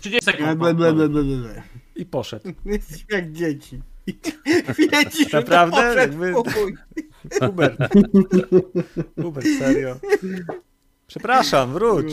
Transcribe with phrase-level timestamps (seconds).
[0.00, 0.58] 30 sekund.
[0.58, 1.62] Ble, ble, ble, ble, ble.
[1.96, 2.52] I poszedł.
[2.64, 3.80] Jesteśmy jak dzieci.
[5.10, 5.94] Ciszy, Naprawdę?
[5.96, 6.32] Jakby-.
[7.40, 7.78] Hubert.
[9.22, 9.96] Hubert, serio.
[11.06, 12.12] Przepraszam, wróć.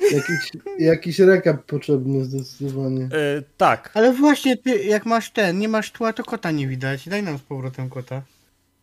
[0.00, 3.04] Jakiś, jakiś rekap potrzebny zdecydowanie.
[3.04, 3.90] E, tak.
[3.94, 7.08] Ale właśnie ty, jak masz ten, nie masz tła, to kota nie widać.
[7.08, 8.22] Daj nam z powrotem kota.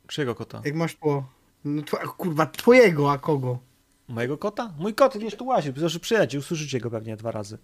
[0.08, 0.62] Czyjego kota?
[0.66, 1.30] Jak masz tło.
[1.66, 3.60] No twa, kurwa, twojego, a kogo?
[4.08, 4.74] Mojego kota?
[4.80, 7.58] Mój kot gdzieś tu łazi, proszę przyjaciół, usłyszycie go pewnie dwa razy.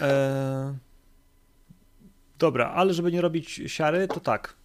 [0.00, 0.78] E...
[2.38, 4.56] Dobra, ale żeby nie robić siary, to tak.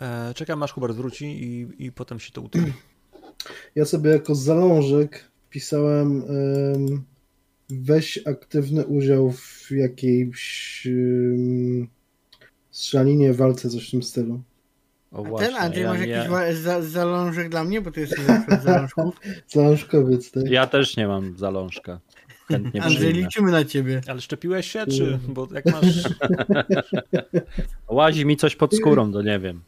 [0.00, 2.72] E, czekam aż Hubert wróci i, i potem się to utnie.
[3.74, 7.04] Ja sobie jako zalążek wpisałem em,
[7.70, 11.88] weź aktywny udział w jakiejś um,
[12.70, 14.42] strzelaninie, walce, coś w tym stylu.
[15.12, 18.14] O A ten Andrzej, ja, masz jakiś wa- za, zalążek dla mnie, bo to jest
[18.26, 19.14] zawsze zalążków.
[19.54, 20.50] Zalążkowiec, tak?
[20.50, 22.00] ja też nie mam zalążka.
[22.48, 23.20] Chętnie Andrzej, przyjmę.
[23.26, 24.00] liczymy na ciebie.
[24.08, 25.18] Ale szczepiłeś się, czy?
[25.28, 26.02] Bo jak masz...
[27.88, 29.62] Łazi mi coś pod skórą, to nie wiem.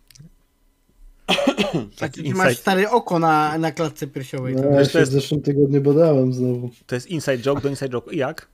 [1.99, 4.55] Ty, ty masz stare oko na, na klatce piersiowej.
[4.57, 4.69] No, To...
[4.71, 6.71] ja Wiesz, to się jest- w zeszłym tygodniu badałem znowu.
[6.87, 8.13] to jest inside joke do inside joke.
[8.15, 8.49] I jak?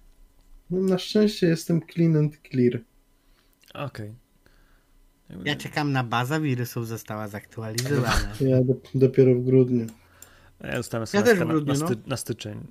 [0.70, 2.80] No, na szczęście jestem clean and clear.
[3.74, 4.12] Okej.
[5.44, 8.32] Ja czekam na baza wirusów została zaktualizowana.
[8.50, 9.86] Ja do, dopiero w grudniu.
[10.64, 11.86] Ja dostałem Ja też w na, grudniu, na, no.
[11.86, 12.66] sty, na styczeń.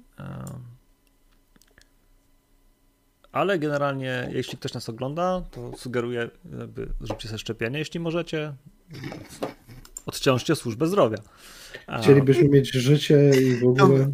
[3.31, 8.53] Ale generalnie, jeśli ktoś nas ogląda, to sugeruję, żeby zróbcie sobie szczepienie, jeśli możecie.
[10.05, 11.17] Odciążcie służbę zdrowia.
[12.01, 14.11] Chcielibyśmy mieć życie i w ogóle.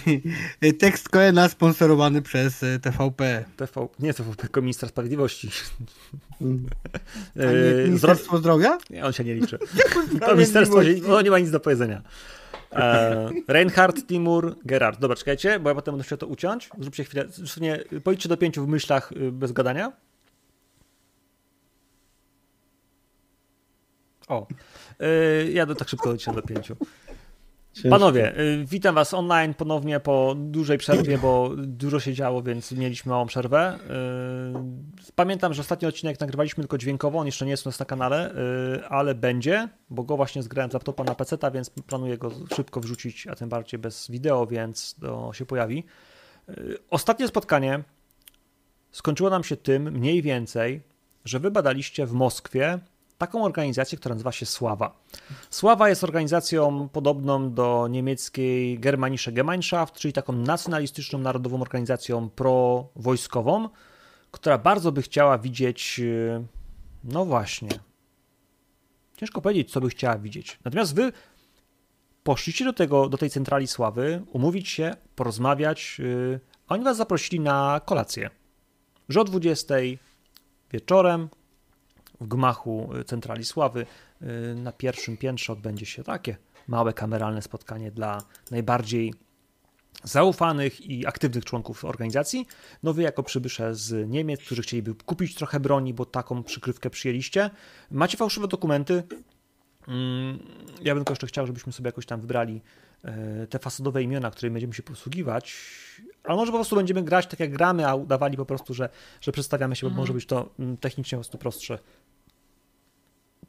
[0.80, 3.44] Tekst Koena sponsorowany przez e, TVP.
[3.56, 5.50] TV, nie TVP, tylko ministra sprawiedliwości.
[6.40, 6.66] Mm.
[7.36, 7.84] A nie.
[7.84, 8.78] Ministerstwo Zdrowia?
[8.90, 9.58] Nie, on się nie liczy.
[10.26, 12.02] To ministerstwo się, no, nie ma nic do powiedzenia.
[12.72, 15.00] E, Reinhard, Timur, Gerard.
[15.00, 16.70] Dobra, czekajcie, bo ja potem będę chciał to uciąć.
[16.78, 19.92] Zróbcie chwilę, dosłownie policzcie do pięciu w myślach y, bez gadania.
[24.30, 24.46] O,
[25.02, 26.76] y, ja do, tak szybko liczę do pięciu.
[27.72, 27.90] Ciężko.
[27.90, 33.10] Panowie, y, witam was online ponownie po dużej przerwie, bo dużo się działo, więc mieliśmy
[33.10, 33.78] małą przerwę.
[35.06, 37.86] Y, Pamiętam, że ostatni odcinek nagrywaliśmy tylko dźwiękowo, on jeszcze nie jest u nas na
[37.86, 38.34] kanale,
[38.76, 42.80] y, ale będzie, bo go właśnie zgrałem z laptopa na PC, więc planuję go szybko
[42.80, 45.84] wrzucić, a tym bardziej bez wideo, więc to się pojawi.
[46.90, 47.82] Ostatnie spotkanie
[48.90, 50.80] skończyło nam się tym mniej więcej,
[51.24, 52.78] że wy badaliście w Moskwie
[53.20, 55.00] taką organizację, która nazywa się Sława.
[55.50, 63.68] Sława jest organizacją podobną do niemieckiej Germanische Gemeinschaft, czyli taką nacjonalistyczną, narodową organizacją prowojskową,
[64.30, 66.44] która bardzo by chciała widzieć, yy,
[67.04, 67.68] no właśnie,
[69.16, 70.58] ciężko powiedzieć, co by chciała widzieć.
[70.64, 71.12] Natomiast wy
[72.22, 77.40] poszliście do, tego, do tej centrali Sławy, umówić się, porozmawiać, yy, a oni was zaprosili
[77.40, 78.30] na kolację.
[79.08, 79.74] Że o 20
[80.72, 81.28] wieczorem
[82.20, 83.86] w gmachu y, Centrali Sławy
[84.22, 86.36] y, na pierwszym piętrze odbędzie się takie
[86.68, 89.14] małe kameralne spotkanie dla najbardziej
[90.04, 92.46] zaufanych i aktywnych członków organizacji.
[92.82, 97.50] No wy jako przybysze z Niemiec, którzy chcieliby kupić trochę broni, bo taką przykrywkę przyjęliście,
[97.90, 99.02] macie fałszywe dokumenty.
[99.88, 100.38] Mm,
[100.82, 102.62] Ja bym tylko jeszcze chciał, żebyśmy sobie jakoś tam wybrali
[103.04, 105.56] e, te fasadowe imiona, którymi będziemy się posługiwać.
[106.24, 108.88] Ale może po prostu będziemy grać tak jak gramy, a udawali po prostu, że,
[109.20, 111.78] że przedstawiamy się, bo może być to mm, technicznie po prostu prostsze.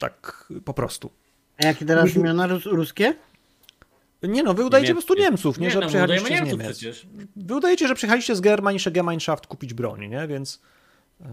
[0.02, 1.10] Tak po prostu.
[1.58, 3.14] A jakie teraz imiona rus ruskie?
[4.24, 5.14] Nie no, wy udajecie po prostu.
[5.14, 6.68] Niemców, nie, Nie, że no, przyjechaliście z Niemiec.
[6.78, 7.08] przecież.
[7.36, 10.28] Wy udajecie, że przyjechaliście z Germanische Gemeinschaft kupić broń, nie?
[10.28, 10.62] Więc
[11.22, 11.26] e,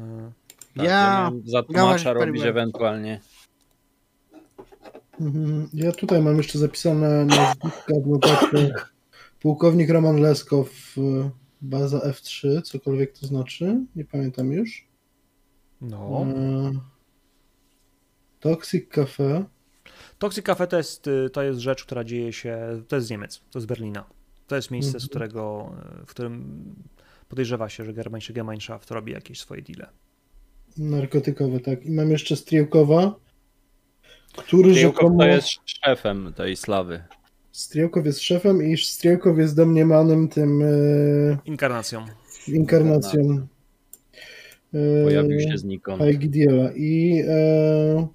[0.76, 3.20] Tak, Ja- miałem za tłumacza robić ewentualnie.
[5.20, 5.68] Mhm.
[5.74, 7.92] Ja tutaj mam jeszcze zapisane nazwiska.
[9.40, 10.68] Pułkownik Roman Leskow,
[10.98, 11.30] y,
[11.60, 14.86] baza F3, cokolwiek to znaczy, nie pamiętam już.
[15.80, 16.26] no.
[16.36, 16.97] E,
[18.40, 19.44] Toxic Cafe.
[20.18, 23.38] Toxic Cafe to jest, y, to jest rzecz, która dzieje się, to jest z Niemiec,
[23.50, 24.04] to jest z Berlina.
[24.46, 25.08] To jest miejsce, z Mhm.
[25.08, 25.72] którego,
[26.02, 26.64] y, w którym
[27.28, 29.90] podejrzewa się, że Germanische Gemeinschaft robi jakieś swoje deale.
[30.76, 31.84] Narkotykowe, tak.
[31.86, 33.14] I mam jeszcze Strielkowa,
[34.36, 35.18] który rzekomo...
[35.18, 37.02] to jest szefem tej slawy.
[37.52, 40.66] Strielkow jest szefem i Strielkow jest domniemanym tym e,
[41.44, 42.06] Inkarnacją.
[42.48, 43.46] inkarnacją
[45.04, 46.02] Pojawił się znikąd.
[46.02, 48.08] Aigidiela i e,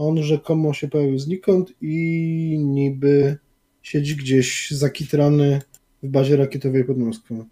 [0.00, 3.38] on rzekomo się pojawił znikąd i niby
[3.82, 5.62] siedzi gdzieś zakitrany
[6.02, 7.44] w bazie rakietowej pod Moskwą.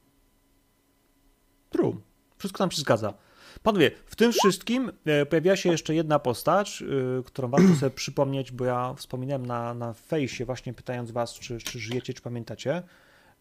[1.71, 1.97] True.
[2.39, 3.15] Wszystko nam się zgadza.
[3.63, 8.53] Panowie, w tym wszystkim e, pojawiła się jeszcze jedna postać, e, którą warto sobie przypomnieć,
[8.53, 12.83] bo ja wspominałem na, na fejsie właśnie pytając was, czy, czy żyjecie, czy pamiętacie.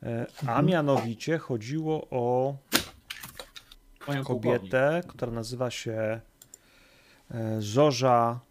[0.04, 2.56] E, A mianowicie chodziło o
[4.24, 6.22] kobietę, która nazywa się
[7.60, 8.47] Zorza.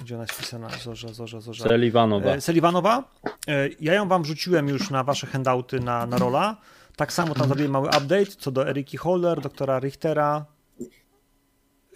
[0.00, 0.68] Gdzie ona jest wpisana?
[0.68, 1.68] Zorza, Zorza, Zorza.
[1.68, 2.30] Seliwanowa.
[2.30, 3.04] E, Sulliwanowa.
[3.48, 6.56] E, Ja ją wam wrzuciłem już na wasze handouty na, na rola.
[6.96, 10.46] Tak samo tam zrobiłem mały update co do Eriki Holler, doktora Richtera.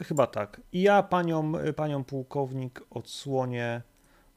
[0.02, 0.60] Chyba tak.
[0.72, 3.82] I ja panią, panią pułkownik odsłonię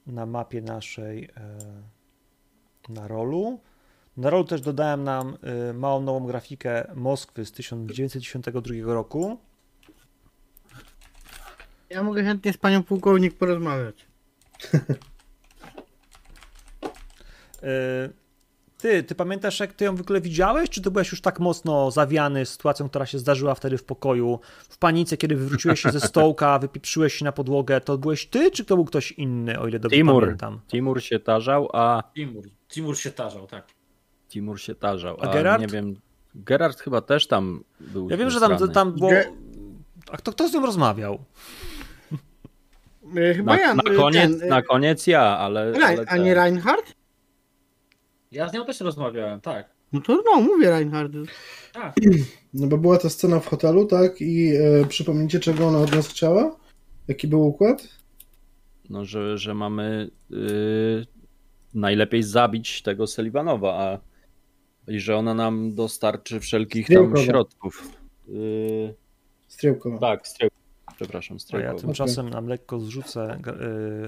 [0.07, 1.29] na mapie naszej e,
[2.89, 3.59] na rolu.
[4.17, 5.37] Na rolu też dodałem nam
[5.73, 9.37] małą nową grafikę Moskwy z 1992 roku.
[11.93, 14.05] Ja mogę chętnie z panią pułkownik porozmawiać.
[17.63, 18.09] E,
[18.77, 20.69] Ty, ty pamiętasz, jak ty ją w ogóle widziałeś?
[20.69, 24.77] Czy ty byłeś już tak mocno zawiany sytuacją, która się zdarzyła wtedy w pokoju, w
[24.77, 27.81] panice, kiedy wywróciłeś się ze stołka, wypieprzyłeś się na podłogę?
[27.81, 30.23] To byłeś ty, czy to był ktoś inny, o ile dobrze Timur.
[30.23, 30.59] pamiętam?
[30.67, 32.43] Timur się tarzał, a Timur.
[32.69, 33.67] Timur się tarzał, tak.
[34.29, 35.17] Timur się tarzał.
[35.21, 35.61] A A, Gerard?
[35.61, 35.95] nie wiem.
[36.35, 38.09] Gerard chyba też tam był.
[38.09, 39.11] Ja wiem, że tam, tam było...
[39.11, 39.31] Ge-
[40.11, 41.19] A kto, kto z nią rozmawiał?
[43.15, 43.73] E, Chyba Na, ja.
[43.73, 45.71] na, e, koniec, ten, e, na koniec ja, ale.
[45.71, 46.93] Rein, ale a nie Reinhardt?
[48.31, 49.69] Ja z nią też rozmawiałem, tak.
[49.93, 51.13] No to no, mówię Reinhardt.
[51.73, 51.95] Tak.
[52.53, 54.21] No bo była ta scena w hotelu, tak?
[54.21, 56.55] I e, przypomnijcie, czego ona od nas chciała?
[57.07, 57.87] Jaki był układ?
[58.89, 61.05] No, że, że mamy y,
[61.73, 63.99] najlepiej zabić tego Sullivanowa, a
[64.91, 67.87] i że ona nam dostarczy wszelkich tam środków.
[68.29, 68.93] Y,
[69.47, 69.99] Striełkowa.
[69.99, 70.27] tak.
[70.95, 71.81] Przepraszam, To ja strzałkowa.
[71.81, 73.37] tymczasem nam lekko zrzucę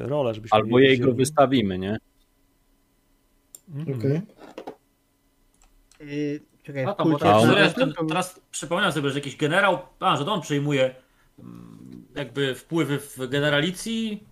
[0.04, 1.98] y, rolę, żebyśmy Albo jej go wystawimy, nie?
[3.76, 4.00] Mhm.
[4.00, 4.22] Okej.
[6.02, 6.06] E,
[6.64, 7.44] Czekaj, w tam, bo teraz,
[8.08, 10.96] teraz przypomniałem sobie, że jakiś generał, a, że to on przejmuje
[11.40, 14.24] mm, jakby wpływy w generalicji,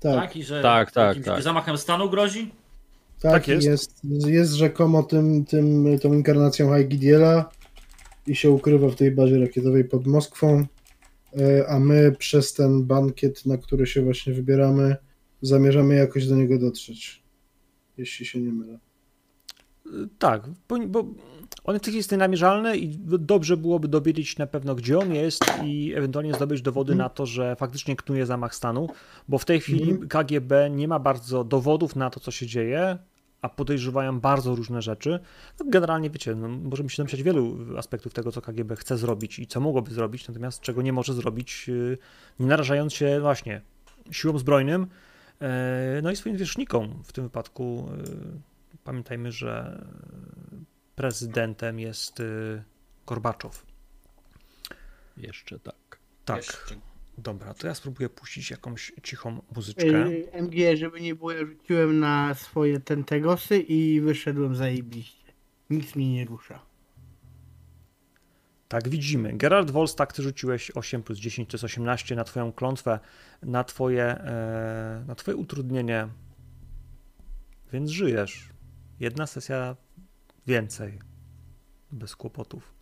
[0.00, 1.42] tak, Tak, i że Tak, tak, jakimś tak.
[1.42, 2.50] zamachem stanu grozi.
[3.20, 3.66] tak, Tak jest.
[3.66, 4.00] jest.
[4.04, 4.52] jest.
[4.52, 7.50] rzekomo tym, tym, tą inkarnacją Haigidiela
[8.26, 10.66] i się ukrywa w tej bazie rakietowej pod Moskwą, e,
[11.68, 14.96] a my przez ten bankiet, na który się właśnie wybieramy,
[15.42, 17.22] zamierzamy jakoś do niego dotrzeć.
[17.98, 18.78] Jeśli się nie mylę.
[20.18, 21.04] Tak, bo, bo
[21.64, 26.62] on jest nienamierzalny i dobrze byłoby dowiedzieć na pewno, gdzie on jest i ewentualnie zdobyć
[26.62, 27.04] dowody Mhm.
[27.04, 28.88] na to, że faktycznie knuje zamach stanu,
[29.28, 30.08] bo w tej chwili Mhm.
[30.08, 32.98] KGB nie ma bardzo dowodów na to, co się dzieje,
[33.42, 35.20] a podejrzewają bardzo różne rzeczy.
[35.60, 39.46] No, generalnie, wiecie, no, możemy się domyślać wielu aspektów tego, co KGB chce zrobić i
[39.46, 41.98] co mogłoby zrobić, natomiast czego nie może zrobić, yy,
[42.40, 43.62] nie narażając się właśnie
[44.10, 44.86] siłom zbrojnym,
[45.40, 45.46] yy,
[46.02, 47.88] no i swoim wierzchnikom w tym wypadku.
[47.98, 49.84] yy, Pamiętajmy, że
[50.96, 52.62] prezydentem jest y,
[53.06, 53.66] Gorbaczow.
[55.16, 55.98] Jeszcze tak.
[56.24, 56.36] Tak.
[56.36, 56.76] Jeszcze.
[57.18, 60.04] Dobra, to ja spróbuję puścić jakąś cichą muzyczkę.
[60.32, 65.32] MG, żeby nie było, ja rzuciłem na swoje tentegosy i wyszedłem zajebiście.
[65.70, 66.66] Nic mnie nie rusza.
[68.68, 69.32] Tak, widzimy.
[69.32, 72.98] Gerard Wolstak, ty rzuciłeś 8 plus 10, to jest 18 na twoją klątwę,
[73.42, 76.08] na twoje, e, na twoje utrudnienie,
[77.72, 78.48] więc żyjesz.
[79.00, 79.76] Jedna sesja
[80.46, 80.98] więcej.
[81.92, 82.75] Bez kłopotów.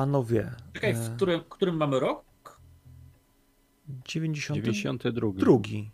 [0.00, 2.60] Panowie, Czekaj, e, w którym, którym mamy rok?
[4.04, 4.72] 92.
[4.72, 5.32] 92.
[5.32, 5.90] Drugi.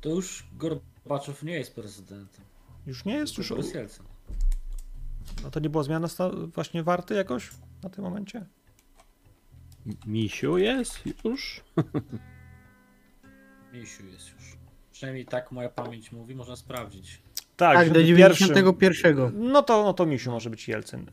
[0.00, 2.44] To już Gorbaczow nie jest prezydentem.
[2.86, 3.52] Już nie jest już.
[5.42, 6.08] No to nie była zmiana
[6.54, 7.50] właśnie warty jakoś
[7.82, 8.46] na tym momencie?
[10.06, 11.64] Misiu jest już?
[13.72, 14.56] Misiu jest już.
[14.92, 17.22] Przynajmniej tak moja pamięć mówi, można sprawdzić.
[17.56, 19.32] Tak, do 91.
[19.34, 21.06] No to, no to Misiu może być Jelcyn.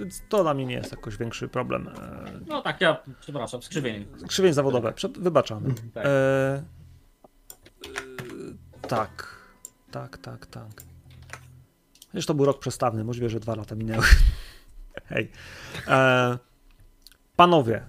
[0.00, 1.88] E, To dla mnie nie jest jakoś większy problem.
[1.88, 4.06] E, No tak, ja, przepraszam, skrzywienie.
[4.28, 5.74] Krzywień zawodowe, przed, wybaczamy.
[5.94, 6.06] Tak.
[6.06, 6.62] E, e,
[8.88, 9.36] tak,
[9.90, 10.82] tak, tak, tak.
[12.12, 14.04] Chociaż to był rok przestawny, możliwe, że dwa lata minęły.
[15.10, 15.30] Hej.
[15.88, 16.38] E,
[17.36, 17.82] panowie,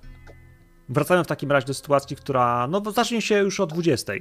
[0.89, 4.13] wracamy w takim razie do sytuacji, która no, zacznie się już o 20.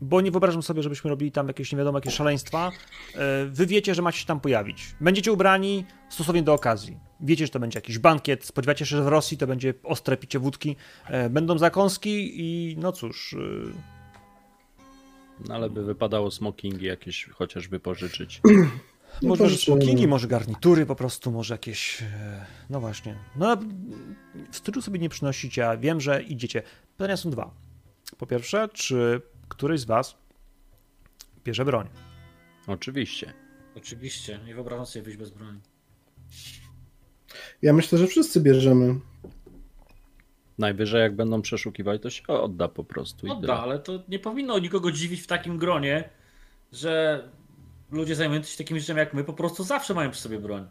[0.00, 2.72] Bo nie wyobrażam sobie, żebyśmy robili tam jakieś nie wiadomo jakie szaleństwa.
[3.14, 4.94] E, Wy wiecie, że macie się tam pojawić.
[5.00, 6.98] Będziecie ubrani stosownie do okazji.
[7.20, 8.44] Wiecie, że to będzie jakiś bankiet.
[8.44, 10.76] Spodziewacie się, że w Rosji to będzie ostre picie wódki.
[11.06, 13.32] E, Będą zakąski i no cóż.
[13.34, 13.36] e,
[15.48, 18.40] No ale by wypadało smokingi jakieś chociażby pożyczyć.
[19.22, 19.76] No Może że pożyczymy.
[19.80, 22.02] smokingi, może garnitury po prostu, może jakieś.
[22.70, 23.16] No właśnie.
[23.36, 23.56] No,
[24.50, 26.62] wstydu sobie nie przynosicie, a wiem, że idziecie.
[26.96, 27.50] Pytania są dwa.
[28.18, 30.16] Po pierwsze, czy któryś z Was
[31.44, 31.88] bierze broń?
[32.66, 33.32] Oczywiście.
[33.76, 35.60] Oczywiście, nie wyobrażam sobie wyjść bez broni.
[37.62, 39.00] Ja myślę, że wszyscy bierzemy.
[40.58, 43.32] Najwyżej jak będą przeszukiwać, to się odda po prostu.
[43.32, 46.08] Odda, ale to nie powinno nikogo dziwić w takim gronie,
[46.72, 47.22] że
[47.90, 50.66] ludzie zajmujący się takimi rzeczami jak my po prostu zawsze mają przy sobie broń.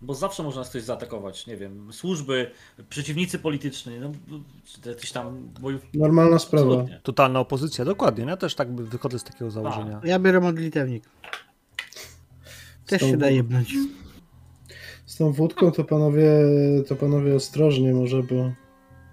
[0.00, 2.50] Bo zawsze można nas ktoś zaatakować, nie wiem, służby,
[2.88, 4.12] przeciwnicy polityczni, no,
[4.64, 5.82] czy jakiś tam bojów.
[5.94, 6.66] Normalna sprawa.
[6.66, 7.00] Absolutnie.
[7.02, 8.24] Totalna opozycja, dokładnie.
[8.24, 10.00] Ja też tak wychodzę z takiego założenia.
[10.04, 11.04] Ja biorę modlitewnik.
[12.86, 13.74] Też Są- się da jebnąć.
[15.06, 16.30] Z tą wódką to panowie,
[16.88, 18.52] to panowie ostrożnie może, bo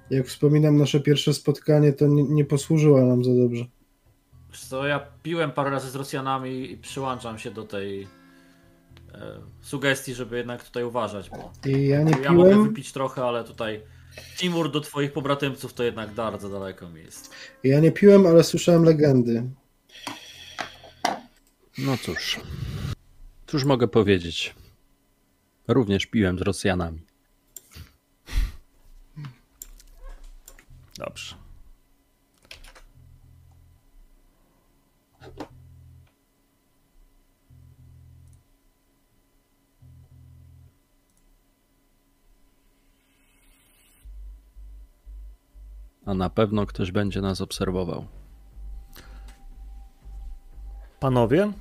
[0.10, 3.66] jak wspominam nasze pierwsze spotkanie, to nie, nie posłużyła nam za dobrze.
[4.52, 8.08] Wiesz co, ja piłem parę razy z Rosjanami i przyłączam się do tej
[9.62, 13.82] sugestii, żeby jednak tutaj uważać, bo ja nie ja mogę wypić trochę, ale tutaj
[14.38, 17.34] Timur do twoich pobratymców to jednak bardzo daleko mi jest.
[17.64, 19.44] ja nie piłem, ale słyszałem legendy.
[21.78, 22.40] No cóż.
[23.48, 24.56] Cóż mogę powiedzieć?
[25.68, 27.06] Również piłem z Rosjanami.
[30.98, 31.43] Dobrze.
[46.06, 48.06] A na pewno ktoś będzie nas obserwował.
[51.00, 51.52] Panowie,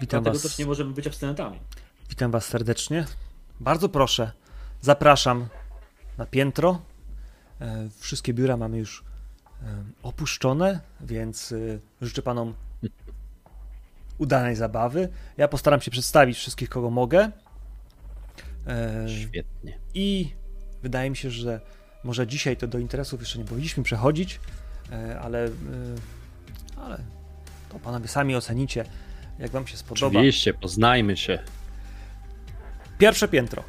[0.00, 1.58] witam Dlatego was, też nie możemy być abstynentami.
[2.10, 3.06] witam was serdecznie.
[3.60, 4.32] Bardzo proszę,
[4.80, 5.48] zapraszam
[6.18, 6.82] na piętro.
[7.60, 9.04] E, Wszystkie biura mamy już
[9.62, 11.56] e, opuszczone, więc e,
[12.00, 12.54] życzę panom
[14.18, 15.08] udanej zabawy.
[15.36, 17.30] Ja postaram się przedstawić wszystkich, kogo mogę.
[19.22, 19.78] Świetnie.
[19.94, 20.32] I
[20.82, 21.60] wydaje mi się, że
[22.04, 24.40] może dzisiaj to do interesów jeszcze nie powinniśmy przechodzić,
[24.92, 25.50] e, ale, e,
[26.76, 26.98] ale
[27.68, 28.84] to panowie sami ocenicie,
[29.38, 30.18] jak wam się spodoba.
[30.18, 31.38] Oczywiście, poznajmy się.
[32.98, 33.64] Pierwsze piętro.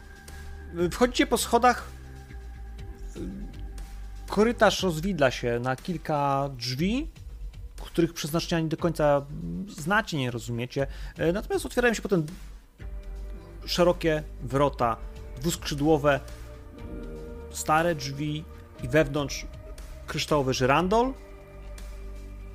[0.91, 1.89] Wchodzicie po schodach.
[4.27, 7.07] Korytarz rozwidla się na kilka drzwi,
[7.81, 9.25] których przeznaczenia nie do końca
[9.67, 10.87] znacie, nie rozumiecie.
[11.17, 12.25] E, Natomiast otwierają się potem
[13.65, 14.97] szerokie wrota,
[15.41, 16.19] dwuskrzydłowe,
[17.51, 18.43] stare drzwi
[18.83, 19.45] i wewnątrz
[20.07, 21.13] kryształowy żyrandol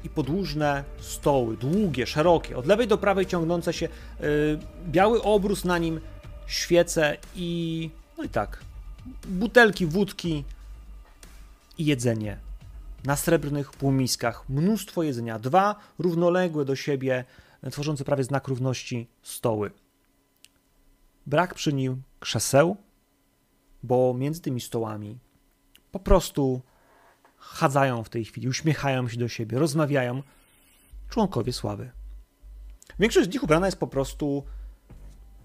[0.05, 3.89] i podłużne stoły, długie, szerokie, od lewej do prawej ciągnące się,
[4.21, 6.01] y, biały obrus na nim,
[6.47, 8.61] świece i no i tak,
[9.29, 10.45] butelki wódki
[11.79, 12.39] i jedzenie
[13.05, 17.25] na srebrnych półmiskach, mnóstwo jedzenia, dwa równoległe do siebie,
[17.63, 19.71] e, tworzące prawie znak równości stoły.
[21.27, 22.77] Brak przy nim krzeseł,
[23.87, 25.19] bo między tymi stołami
[25.93, 26.63] po prostu
[27.37, 30.23] chadzają w tej chwili, uśmiechają się do siebie, rozmawiają
[31.09, 31.91] członkowie sławy.
[32.99, 34.45] Większość z nich ubrana jest po prostu,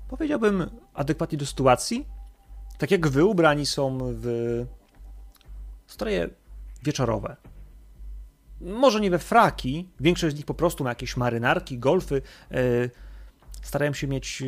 [0.10, 2.07] powiedziałbym, adekwatnie do sytuacji.
[2.77, 4.25] Tak jak wy ubrani są w
[5.88, 6.29] stroje
[6.83, 7.38] wieczorowe.
[8.62, 12.21] Może nie we fraki, większość z nich po prostu ma jakieś marynarki, golfy.
[12.51, 12.55] e,
[13.62, 14.45] Starają się mieć e,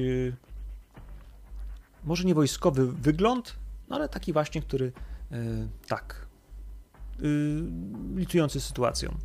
[2.03, 3.55] może nie wojskowy wygląd,
[3.89, 4.91] no ale taki właśnie, który
[5.31, 5.37] e,
[5.87, 6.27] tak,
[8.15, 9.17] licujący z sytuacją.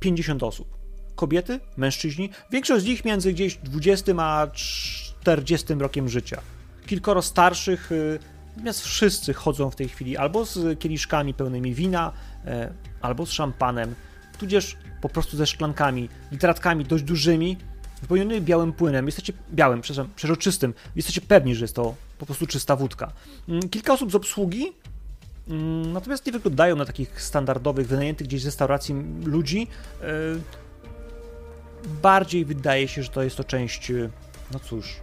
[0.00, 0.78] 50 osób.
[1.14, 6.40] Kobiety, mężczyźni, większość z nich między gdzieś 20 a 40 rokiem życia.
[6.86, 8.18] Kilkoro starszych, e,
[8.50, 12.12] natomiast wszyscy chodzą w tej chwili albo z kieliszkami pełnymi wina,
[12.46, 13.94] e, albo z szampanem,
[14.38, 17.56] tudzież po prostu ze szklankami, literatkami dość dużymi,
[18.02, 19.06] wypełnionymi białym płynem.
[19.06, 20.74] Jesteście białym, przepraszam, przeźroczystym.
[20.96, 23.12] Jesteście pewni, że jest to po prostu czysta wódka.
[23.48, 24.72] Mm, Kilka osób z obsługi,
[25.48, 28.94] mm, natomiast nie wyglądają na takich standardowych, wynajętych gdzieś z restauracji
[29.24, 29.66] ludzi.
[30.02, 30.06] E,
[32.02, 34.10] Bardziej wydaje się, że to jest to część, e,
[34.52, 34.96] no cóż,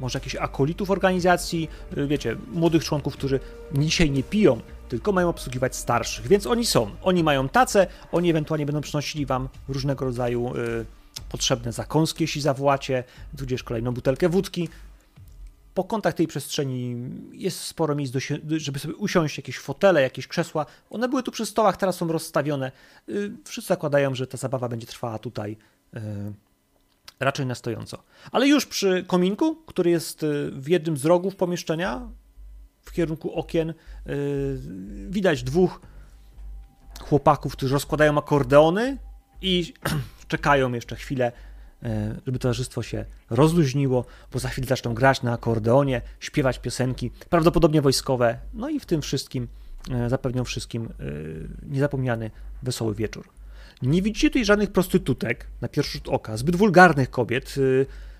[0.00, 3.40] może jakichś akolitów organizacji, e, wiecie, młodych członków, którzy
[3.72, 6.90] dzisiaj nie piją, tylko mają obsługiwać starszych, więc oni są.
[7.02, 10.84] Oni mają tacę, oni ewentualnie będą przynosili wam różnego rodzaju y,
[11.28, 13.04] potrzebne zakąski, jeśli zawołacie,
[13.38, 14.68] tudzież kolejną butelkę wódki.
[15.74, 16.96] Po kątach tej przestrzeni
[17.32, 18.20] jest sporo miejsc, do,
[18.56, 20.66] żeby sobie usiąść, jakieś fotele, jakieś krzesła.
[20.90, 22.72] One były tu przy stołach, teraz są rozstawione.
[23.08, 25.56] Y, Wszyscy zakładają, że ta zabawa będzie trwała tutaj
[25.96, 26.00] y,
[27.20, 28.02] raczej na stojąco.
[28.32, 32.08] Ale już przy kominku, który jest y, w jednym z rogów pomieszczenia,
[32.82, 33.74] w kierunku okien,
[35.08, 35.80] widać dwóch
[37.00, 38.98] chłopaków, którzy rozkładają akordeony
[39.42, 39.74] i
[40.28, 41.32] czekają jeszcze chwilę,
[41.82, 41.88] y,
[42.26, 48.38] żeby towarzystwo się rozluźniło, bo za chwilę zaczną grać na akordeonie, śpiewać piosenki, prawdopodobnie wojskowe,
[48.54, 49.48] no i w tym wszystkim
[50.06, 52.30] y, zapewnią wszystkim y, niezapomniany,
[52.62, 53.28] wesoły wieczór.
[53.82, 57.54] Nie widzicie tutaj żadnych prostytutek na pierwszy rzut oka, zbyt wulgarnych kobiet.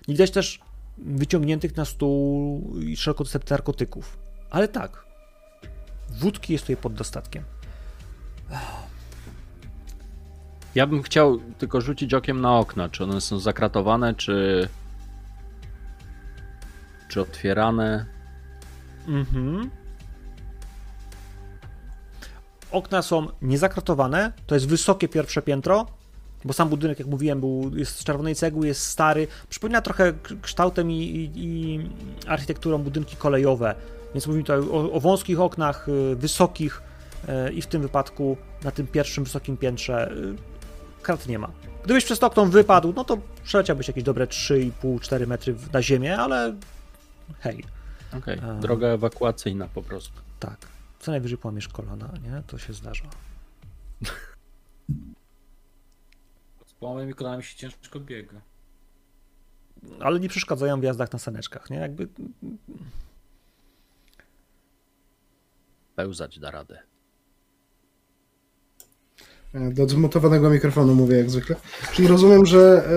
[0.07, 0.59] Nie widać też
[0.97, 4.17] wyciągniętych na stół i szeroko dostępnych narkotyków.
[4.49, 5.05] Ale tak,
[6.09, 7.43] wódki jest tutaj pod dostatkiem.
[10.75, 14.67] Ja bym chciał tylko rzucić okiem na okna, czy one są zakratowane, czy
[17.07, 18.05] czy otwierane.
[19.07, 19.69] Mhm.
[22.71, 25.85] Okna są niezakratowane, to jest wysokie pierwsze piętro,
[26.45, 29.27] bo sam budynek, jak mówiłem, był, jest z czerwonej cegły, jest stary.
[29.49, 31.79] Przypomina trochę kształtem i, i, i
[32.27, 33.75] architekturą budynki kolejowe.
[34.13, 36.81] Więc mówimy tutaj o, o wąskich oknach, y, wysokich
[37.47, 40.54] y, i w tym wypadku na tym pierwszym wysokim piętrze y,
[41.05, 41.51] krat nie ma.
[41.83, 46.55] Gdybyś przez to okno wypadł, no to przeleciałbyś jakieś dobre 3,5-4 metry na ziemię, ale
[47.39, 47.63] hej,
[48.17, 48.53] Okej, A.
[48.53, 50.19] droga ewakuacyjna po prostu.
[50.39, 50.67] tak.
[50.99, 52.43] Co najwyżej połamiesz kolana, nie?
[52.47, 53.05] To się zdarza.
[56.65, 58.41] Z połamanymi kolanami się ciężko biega.
[59.99, 61.77] Ale nie przeszkadzają w jazdach na saneczkach, nie?
[61.77, 62.07] Jakby
[65.95, 66.79] Pełzać da radę.
[69.55, 71.55] E, Do zmutowanego mikrofonu mówię jak zwykle.
[71.93, 72.89] Czyli rozumiem, że,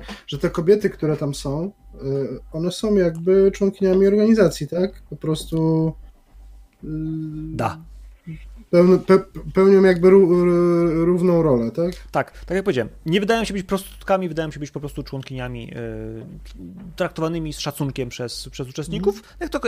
[0.00, 1.98] e, że te kobiety, które tam są, e,
[2.52, 5.02] one są jakby członkiniami organizacji, tak?
[5.10, 5.92] Po prostu.
[7.52, 7.78] da.
[8.70, 9.18] Pełn, pe,
[9.54, 10.10] pełnią jakby
[11.04, 11.92] równą rolę, tak?
[12.10, 15.72] Tak, tak jak powiedziałem, nie wydają się być prostytutkami, wydają się być po prostu członkiniami
[16.96, 19.22] traktowanymi z szacunkiem przez, przez uczestników.
[19.40, 19.60] Jak to,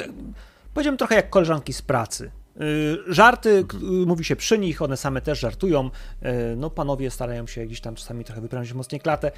[0.75, 2.31] powiedziałem trochę jak koleżanki z pracy.
[2.59, 5.91] Yy, żarty, yy, mówi się przy nich, one same też żartują.
[6.23, 9.31] Yy, no panowie starają się gdzieś tam czasami trochę wyprężyć mocniej klatę,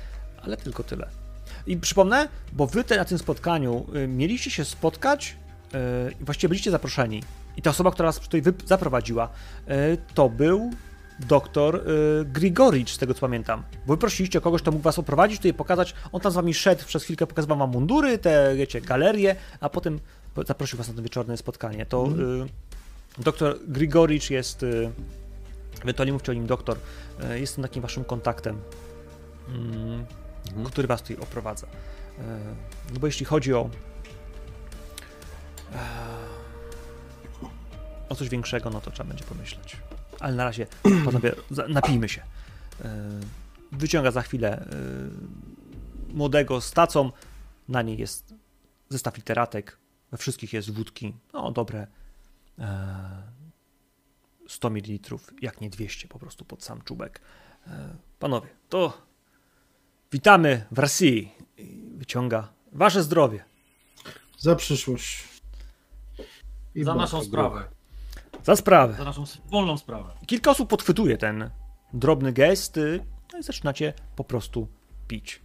[0.43, 1.09] ale tylko tyle.
[1.67, 5.37] I przypomnę, bo wy te, na tym spotkaniu y, mieliście się spotkać,
[5.75, 7.23] y, i właściwie byliście zaproszeni.
[7.57, 9.29] I ta osoba, która was tutaj zaprowadziła,
[9.69, 10.71] y, to był
[11.19, 11.81] doktor y,
[12.25, 13.63] Grigoricz, z tego co pamiętam.
[13.87, 15.95] Bo wy prosiliście kogoś, kto mógł was oprowadzić, tutaj pokazać.
[16.13, 20.01] On tam z wami szedł, przez chwilkę pokazywał wam mundury, te, wiecie, galerie, a potem
[20.35, 21.87] po- zaprosił was na to wieczorne spotkanie.
[21.87, 22.49] To y,
[23.19, 24.91] doktor Grigoricz jest, y,
[25.83, 26.79] ewentualnie mówcie o nim doktor,
[27.31, 28.61] y, jest takim waszym kontaktem.
[29.49, 30.05] Mm,
[30.49, 30.67] Mhm.
[30.67, 31.67] który was tutaj oprowadza.
[32.19, 32.39] E,
[32.95, 33.71] No bo jeśli chodzi o
[35.75, 35.79] e,
[38.09, 39.77] o coś większego, no to trzeba będzie pomyśleć.
[40.21, 40.67] Ale na razie,
[41.05, 41.33] panowie,
[41.69, 42.23] napijmy się.
[42.85, 43.11] E,
[43.73, 44.67] Wyciąga za chwilę e,
[46.15, 47.11] młodego z tacą.
[47.69, 48.35] Na niej jest
[48.89, 49.77] zestaw literatek.
[50.13, 51.15] We wszystkich jest wódki.
[51.33, 51.87] No, dobre
[54.49, 57.21] 100 ml, jak nie 200 po prostu pod sam czubek.
[57.67, 59.11] E, Panowie, to
[60.13, 61.33] Witamy w Rosji.
[61.97, 63.45] Wyciąga wasze zdrowie.
[64.39, 65.29] Za przyszłość.
[66.75, 67.65] I Za naszą sprawę.
[68.45, 68.95] Za sprawę.
[68.95, 70.13] Za naszą wspólną sprawę.
[70.27, 71.51] Kilka osób podchwytuje ten
[71.93, 74.69] drobny gest y, no i zaczynacie po prostu
[75.09, 75.41] pić.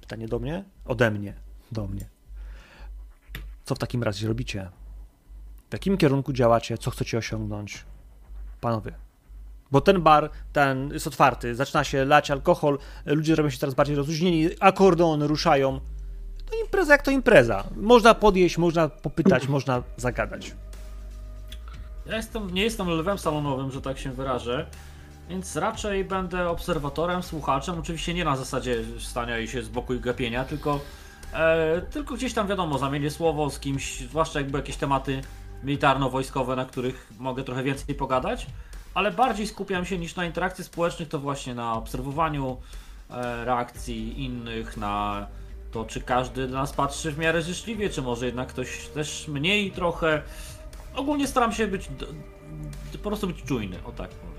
[0.00, 0.64] Pytanie do mnie?
[0.84, 1.34] Ode mnie.
[1.72, 2.08] Do mnie.
[3.64, 4.70] Co w takim razie robicie?
[5.70, 6.78] W jakim kierunku działacie?
[6.78, 7.84] Co chcecie osiągnąć?
[8.60, 8.92] Panowie.
[9.70, 13.96] Bo ten bar, ten jest otwarty, zaczyna się lać alkohol, ludzie robią się coraz bardziej
[13.96, 15.80] rozluźnieni, akordeony ruszają.
[16.50, 17.64] To impreza jak to impreza.
[17.76, 20.54] Można podjeść, można popytać, można zagadać.
[22.06, 24.66] Ja jestem, nie jestem lwem salonowym, że tak się wyrażę,
[25.28, 27.78] więc raczej będę obserwatorem, słuchaczem.
[27.78, 30.80] Oczywiście nie na zasadzie stania i się z boku i gapienia, tylko,
[31.32, 35.22] e, tylko gdzieś tam wiadomo, zamienię słowo z kimś, zwłaszcza jakby jakieś tematy
[35.66, 38.46] militarno-wojskowe, na których mogę trochę więcej pogadać,
[38.94, 42.56] ale bardziej skupiam się niż na interakcji społecznych, to właśnie na obserwowaniu
[43.10, 45.26] e, reakcji innych, na
[45.72, 49.70] to, czy każdy na nas patrzy w miarę życzliwie, czy może jednak ktoś też mniej
[49.70, 50.22] trochę.
[50.94, 51.88] Ogólnie staram się być
[53.02, 54.36] po prostu być czujny, o tak powiem.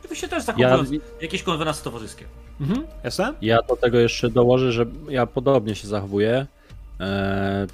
[0.00, 2.24] Oczywiście też Ja, zachowując jakieś konwenansy towarzyskie.
[2.60, 3.34] Mhm, jasne?
[3.42, 6.46] ja do tego jeszcze dołożę, że ja podobnie się zachowuję,
[7.00, 7.66] e,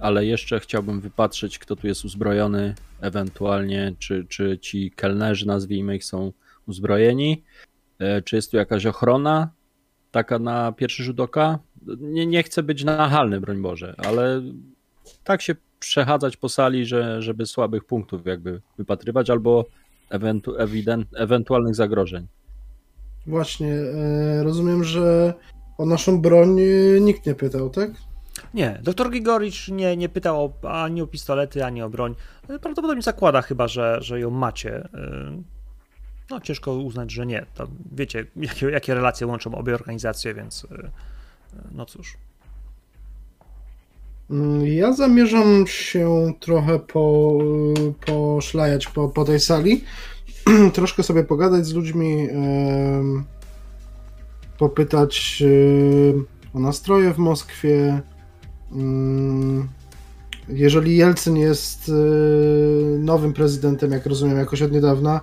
[0.00, 6.04] ale jeszcze chciałbym wypatrzeć, kto tu jest uzbrojony, ewentualnie, czy, czy ci kelnerzy, nazwijmy ich,
[6.04, 6.32] są
[6.66, 7.42] uzbrojeni,
[7.98, 9.50] e, czy jest tu jakaś ochrona,
[10.10, 11.58] taka na pierwszy rzut oka.
[11.98, 14.42] Nie, nie chcę być nachalny, broń Boże, ale
[15.24, 19.64] tak się przechadzać po sali, że, żeby słabych punktów jakby wypatrywać, albo
[20.10, 22.26] ewentu, ewident, ewentualnych zagrożeń.
[23.26, 25.34] Właśnie, e, rozumiem, że
[25.78, 27.90] o naszą broń e, nikt nie pytał, tak?
[28.54, 32.14] Nie, doktor Grigoricz nie, nie pytał o, ani o pistolety, ani o broń.
[32.46, 34.88] Prawdopodobnie zakłada chyba, że, że ją macie.
[34.94, 35.42] Yy,
[36.30, 37.46] No, ciężko uznać, że nie.
[37.54, 40.90] To wiecie, jakie, jakie relacje łączą obie organizacje, więc yy,
[41.72, 42.16] no cóż.
[44.30, 47.38] Mm, Ja zamierzam się trochę po,
[48.06, 49.84] poszlajać po, po tej sali,
[50.74, 52.28] troszkę sobie pogadać z ludźmi,
[54.58, 55.42] popytać
[56.54, 58.02] o nastroje w Moskwie.
[58.72, 59.68] Mm,
[60.48, 61.92] Jeżeli Jelcyn jest e,
[62.98, 65.20] nowym prezydentem, jak rozumiem, jakoś od niedawna,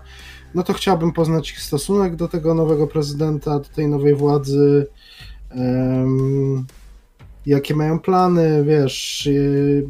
[0.55, 4.87] no to chciałbym poznać ich stosunek do tego nowego prezydenta, do tej nowej władzy.
[7.45, 9.87] jakie mają plany, wiesz, y,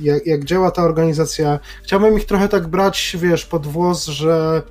[0.00, 1.58] jak, jak działa ta organizacja.
[1.82, 4.62] Chciałbym ich trochę tak brać, wiesz, pod włos, że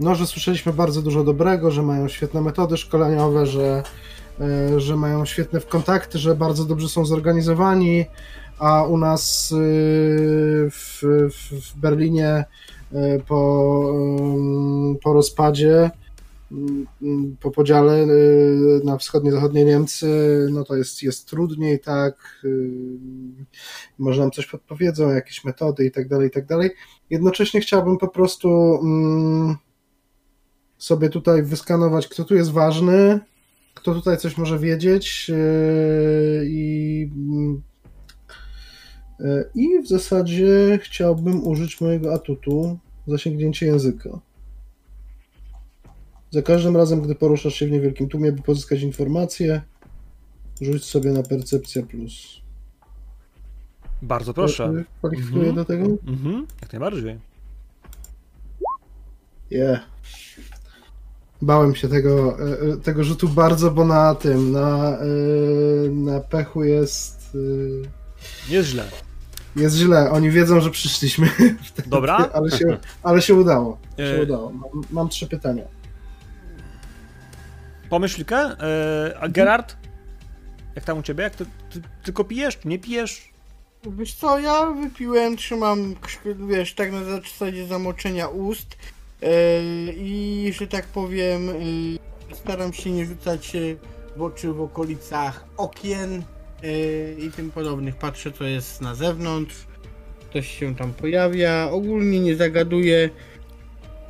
[0.00, 3.82] no, że słyszeliśmy bardzo dużo dobrego, że mają świetne metody szkoleniowe, że,
[4.76, 8.06] że mają świetne kontakty, że bardzo dobrze są zorganizowani,
[8.58, 9.56] a u nas y,
[10.70, 11.02] w,
[11.52, 12.44] w, Berlinie
[12.92, 15.90] y, po, ym, po rozpadzie,
[16.52, 18.06] ym, po podziale
[18.84, 20.08] na wschodnie-zachodnie Niemcy,
[20.52, 22.46] no to jest, jest trudniej, tak,
[23.98, 26.70] może nam coś podpowiedzą, jakieś metody i tak dalej, i tak dalej.
[27.10, 29.56] Jednocześnie chciałbym po prostu mm,
[30.78, 33.20] sobie tutaj wyskanować, kto tu jest ważny,
[33.86, 35.36] kto tutaj coś może wiedzieć yy,
[36.46, 37.10] i
[39.20, 44.20] yy, i w zasadzie chciałbym użyć mojego atutu zasięgnięcie języka.
[46.30, 49.62] Za każdym razem, gdy poruszasz się w niewielkim tłumie, by pozyskać informacje,
[50.60, 52.40] rzuć sobie na percepcja plus.
[54.02, 54.72] Bardzo proszę.
[54.74, 55.54] Yy, Kwalifikuję Mhm.
[55.54, 55.84] do tego?
[55.84, 57.18] Mhm, jak najbardziej.
[59.50, 59.80] Yeah.
[61.42, 65.04] Bałem się tego, e, e, tego rzutu bardzo, bo na tym, na, e,
[65.90, 67.36] na pechu jest,
[68.48, 68.84] Jest źle.
[69.56, 70.10] jest źle.
[70.10, 71.28] Oni wiedzą, że przyszliśmy,
[71.86, 72.16] Dobra.
[72.34, 73.78] ale się, ale się udało.
[73.98, 74.52] Się E, udało.
[74.52, 75.64] Mam, mam trzy pytania.
[77.90, 78.36] Pomyślkę.
[78.36, 79.76] E, a Gerard?
[80.74, 81.24] Jak tam u ciebie?
[81.24, 83.32] Jak ty, ty tylko pijesz, czy nie pijesz?
[83.98, 85.94] Wiesz co, ja wypiłem, trzymam,
[86.48, 88.76] wiesz, tak na zasadzie zamoczenia ust
[89.96, 93.52] i, że tak powiem, yy, staram się nie rzucać
[94.16, 96.22] w oczy w okolicach okien
[96.62, 97.96] yy, i tym podobnych.
[97.96, 99.66] Patrzę, co jest na zewnątrz,
[100.30, 103.10] ktoś się tam pojawia, ogólnie nie zagaduję.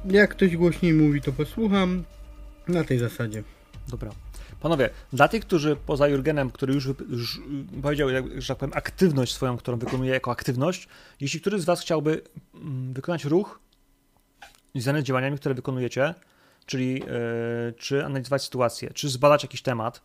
[0.04, 2.04] Jak ktoś głośniej mówi, to posłucham.
[2.68, 3.42] Na tej zasadzie.
[3.88, 4.10] Dobra.
[4.60, 7.36] Panowie, dla tych, którzy poza Jurgenem, który już, już
[7.78, 10.88] y, powiedział, że tak powiem, aktywność swoją, którą wykonuje jako aktywność,
[11.20, 12.22] jeśli któryś z Was chciałby
[12.54, 13.60] mm, wykonać ruch
[14.80, 16.14] związany z działaniami, które wykonujecie,
[16.66, 17.06] czyli e,
[17.76, 20.02] czy analizować sytuację, czy zbadać jakiś temat,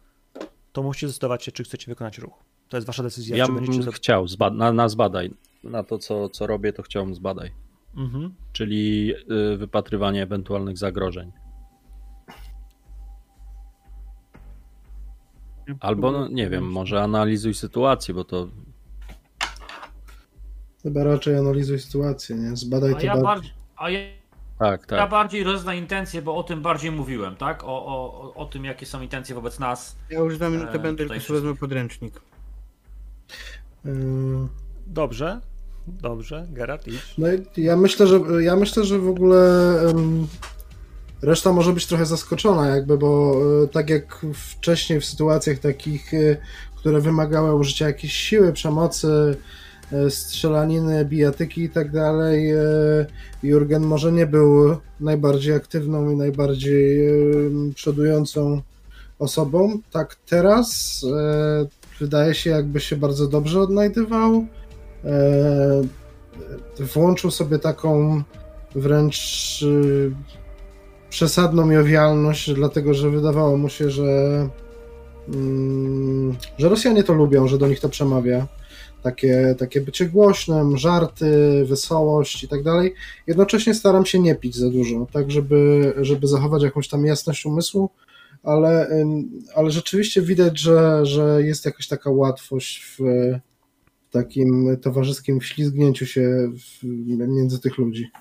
[0.72, 2.34] to musicie zdecydować się, czy chcecie wykonać ruch.
[2.70, 3.38] To jest Wasza decyzja.
[3.38, 5.34] Ja bym za- chciał, zba- na, na zbadaj.
[5.64, 7.52] Na to, co, co robię, to chciałbym zbadaj.
[7.98, 8.34] Mhm.
[8.54, 9.14] Czyli
[9.54, 11.32] y, wypatrywanie ewentualnych zagrożeń.
[15.80, 18.48] Albo, no, nie wiem, może analizuj sytuację, bo to
[20.84, 22.56] Chyba raczej analizuj sytuację, nie?
[22.56, 23.24] Zbadaj A to ja, bardziej.
[23.26, 24.00] bardziej, a ja,
[24.62, 25.10] tak, ja tak.
[25.10, 27.64] bardziej rozna intencje, bo o tym bardziej mówiłem, tak?
[27.64, 29.96] O, o, o- tym, jakie są intencje wobec nas.
[30.10, 32.22] Ja już za minutę Eee, będę, tylko sobie wezmę podręcznik.
[33.86, 33.92] Yy,
[34.88, 35.42] Dobrze,
[35.88, 37.14] dobrze, Gerard, idź.
[37.18, 39.38] No i ja myślę, że ja myślę, że w ogóle
[39.90, 40.28] em,
[41.22, 46.38] reszta może być trochę zaskoczona, jakby, bo e, tak jak wcześniej w sytuacjach takich, e,
[46.76, 49.36] które wymagały użycia jakiejś siły, przemocy, e,
[50.10, 52.60] strzelaniny, bijatyki i tak dalej, e,
[53.44, 57.00] Jurgen może nie był najbardziej aktywną i najbardziej
[57.76, 58.62] przodującą
[59.20, 59.80] osobą.
[59.92, 61.66] Tak teraz e,
[62.00, 64.46] wydaje się, jakby się bardzo dobrze odnajdywał.
[65.06, 65.82] E,
[66.80, 68.22] włączył sobie taką
[68.76, 69.60] wręcz
[71.10, 74.50] przesadną jowialność, dlatego że wydawało mu się, że,
[75.28, 78.48] mm, że Rosjanie to lubią, że do nich to przemawia.
[79.02, 82.94] Takie, takie bycie głośnym, żarty, wesołość i tak dalej.
[83.28, 87.90] Jednocześnie staram się nie pić za dużo, tak żeby, żeby zachować jakąś tam jasność umysłu,
[88.44, 88.90] ale,
[89.56, 93.04] ale rzeczywiście widać, że, że jest jakaś taka łatwość w
[94.12, 96.86] takim towarzyskim wślizgnięciu się w,
[97.28, 98.12] między tych ludzi.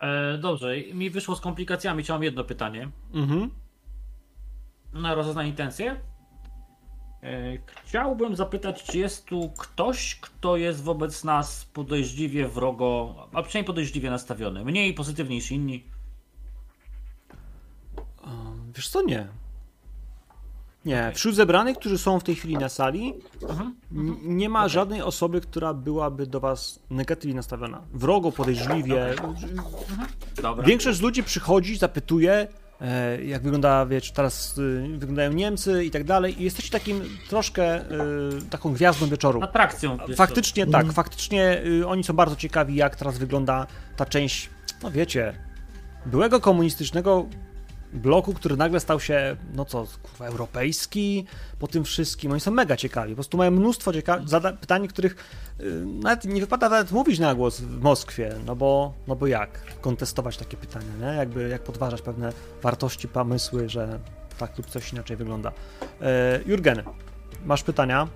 [0.00, 2.90] E, dobrze, mi wyszło z komplikacjami, chciałem jedno pytanie.
[3.14, 3.50] Mhm.
[4.92, 6.00] Na rozeznanie intencje.
[7.24, 13.66] E, Chciałbym zapytać, czy jest tu ktoś, kto jest wobec nas podejrzliwie wrogo, a przynajmniej
[13.66, 14.64] podejrzliwie nastawiony.
[14.64, 15.84] Mniej pozytywnie niż inni.
[18.74, 19.26] Wiesz co, nie.
[20.84, 23.74] Nie, wśród zebranych, którzy są w tej chwili na sali, Mhm.
[23.92, 27.82] n- nie ma żadnej osoby, która byłaby do was negatywnie nastawiona.
[27.92, 29.14] Wrogo, podejrzliwie.
[30.42, 30.64] Dobra.
[30.66, 32.48] Większość ludzi przychodzi, zapytuje,
[33.24, 36.40] jak wygląda, wiesz, teraz y, wyglądają Niemcy i tak dalej.
[36.40, 37.84] I jesteście takim troszkę y,
[38.50, 39.42] taką gwiazdą wieczoru.
[39.42, 39.98] Atrakcją.
[40.16, 44.50] Faktycznie tak, faktycznie y, oni są bardzo ciekawi, jak teraz wygląda ta część,
[44.82, 45.34] no wiecie,
[46.06, 47.26] byłego komunistycznego
[47.94, 51.26] bloku, który nagle stał się, no co, kurwa, europejski
[51.58, 52.32] po tym wszystkim.
[52.32, 55.16] Oni są mega ciekawi, po prostu mają mnóstwo cieka- zada- pytań, których
[55.60, 59.80] y, nawet nie wypada nawet mówić na głos w Moskwie, no bo, no bo jak
[59.80, 61.16] kontestować takie pytania, nie?
[61.16, 63.98] Jakby, jak podważać pewne wartości, pomysły, że
[64.38, 65.52] tak lub coś inaczej wygląda.
[66.02, 66.82] E, Jurgen,
[67.44, 68.08] masz pytania?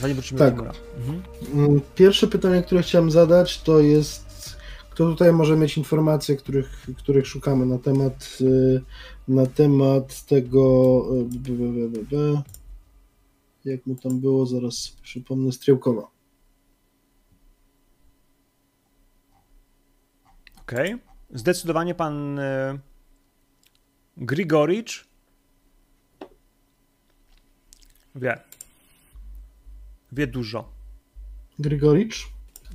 [0.00, 0.48] Zanim wrócimy Tak.
[0.56, 0.78] do Timura.
[0.98, 1.22] Mhm.
[1.54, 4.27] Mm, Pierwsze pytanie, które chciałem zadać, to jest
[4.98, 8.82] kto tutaj może mieć informacje, których, których szukamy na temat y,
[9.28, 11.02] na temat tego
[13.64, 16.10] y, jak mu tam było, zaraz przypomnę, Striełkowa.
[20.60, 20.96] Okej.
[21.30, 22.78] Zdecydowanie pan e,
[24.16, 25.08] Grigoricz
[28.14, 28.40] wie.
[30.12, 30.72] Wie dużo.
[31.58, 32.28] Grigoricz?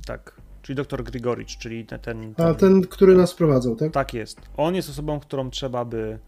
[0.06, 0.33] Tak.
[0.64, 2.00] Czyli doktor Grigoricz, czyli ten.
[2.00, 3.92] ten, A ten, który nas prowadzał, tak?
[3.92, 4.40] Tak jest.
[4.56, 6.18] On jest osobą, którą trzeba by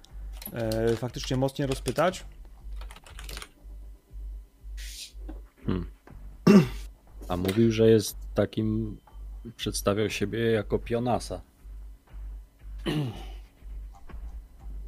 [0.52, 2.24] e, faktycznie mocniej rozpytać.
[7.28, 8.96] A mówił, że jest takim,
[9.56, 11.40] przedstawiał siebie jako pionasa.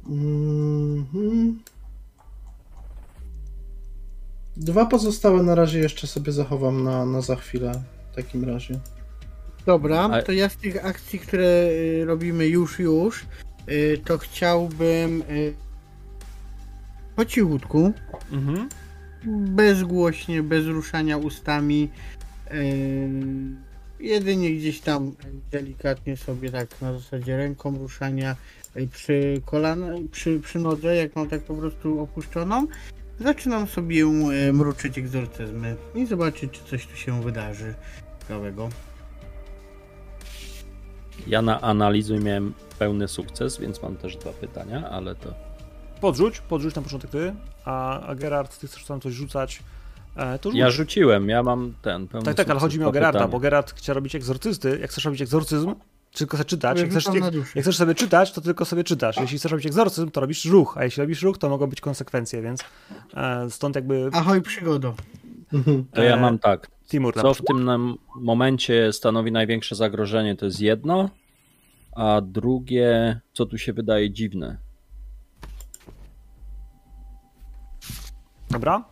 [0.09, 1.59] Mhm.
[4.57, 8.79] Dwa pozostałe na razie jeszcze sobie zachowam na, na za chwilę w takim razie.
[9.65, 13.25] Dobra, to ja z tych akcji, które y, robimy już, już,
[13.69, 15.53] y, to chciałbym y,
[17.15, 17.93] po cichutku,
[18.31, 18.69] Mhm.
[19.55, 21.89] bezgłośnie, bez ruszania ustami,
[23.99, 25.15] jedynie gdzieś tam
[25.51, 28.35] delikatnie sobie tak na zasadzie ręką ruszania
[28.91, 32.67] przy kolana, przy, przy nodze, jak mam tak po prostu opuszczoną,
[33.19, 34.05] zaczynam sobie
[34.53, 37.73] mruczyć egzorcyzmy i zobaczyć, czy coś tu się wydarzy
[38.19, 38.69] ciekawego.
[41.27, 45.33] Ja na analizu miałem pełny sukces, więc mam też dwa pytania, ale to
[46.01, 47.33] Podrzuć, podrzuć na początek ty,
[47.65, 49.63] a, a Gerard, ty chcesz tam coś rzucać,
[50.15, 50.59] e, to rzuć.
[50.59, 53.31] ja rzuciłem, ja mam ten pełny tak, tak, ale chodzi mi o Gerarda, pytania.
[53.31, 54.77] bo Gerard chce robić egzorcysty.
[54.81, 55.75] Jak chcesz robić egzorcyzm,
[56.13, 59.17] tylko chcesz czytać, jak chcesz, jak, jak chcesz sobie czytać, to tylko sobie czytasz.
[59.17, 62.41] Jeśli chcesz robić egzorcyzm, to robisz ruch, a jeśli robisz ruch, to mogą być konsekwencje,
[62.41, 62.63] więc
[63.13, 64.93] e, stąd jakby Ahoj przygodo.
[65.93, 67.69] To ja E, mam tak, Timur co w tym
[68.15, 71.09] momencie stanowi największe zagrożenie, to jest jedno,
[71.95, 74.57] a drugie, co tu się wydaje dziwne.
[78.51, 78.83] Dobra?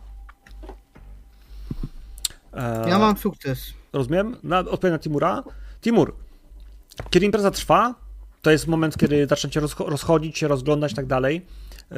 [2.54, 3.72] E, Ja mam sukces.
[3.92, 4.36] Rozumiem?
[4.42, 5.44] Na, odpowiem na Timura.
[5.80, 6.14] Timur,
[7.10, 7.94] kiedy impreza trwa,
[8.42, 11.34] to jest moment, kiedy zaczniecie rozcho- rozchodzić się, rozglądać i tak dalej.
[11.36, 11.96] Yy,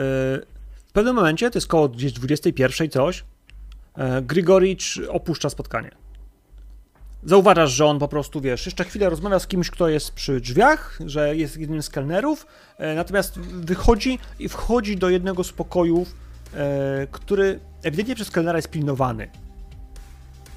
[0.87, 3.25] W pewnym momencie, to jest koło gdzieś 21 coś,
[4.23, 5.91] Grigoricz opuszcza spotkanie.
[7.25, 10.99] Zauważasz, że on po prostu, wiesz, jeszcze chwilę rozmawia z kimś, kto jest przy drzwiach,
[11.07, 12.47] że jest jednym z kelnerów,
[12.79, 16.15] e, natomiast wychodzi i wchodzi do jednego z pokojów,
[16.55, 19.31] e, który ewidentnie przez kelnera jest pilnowany.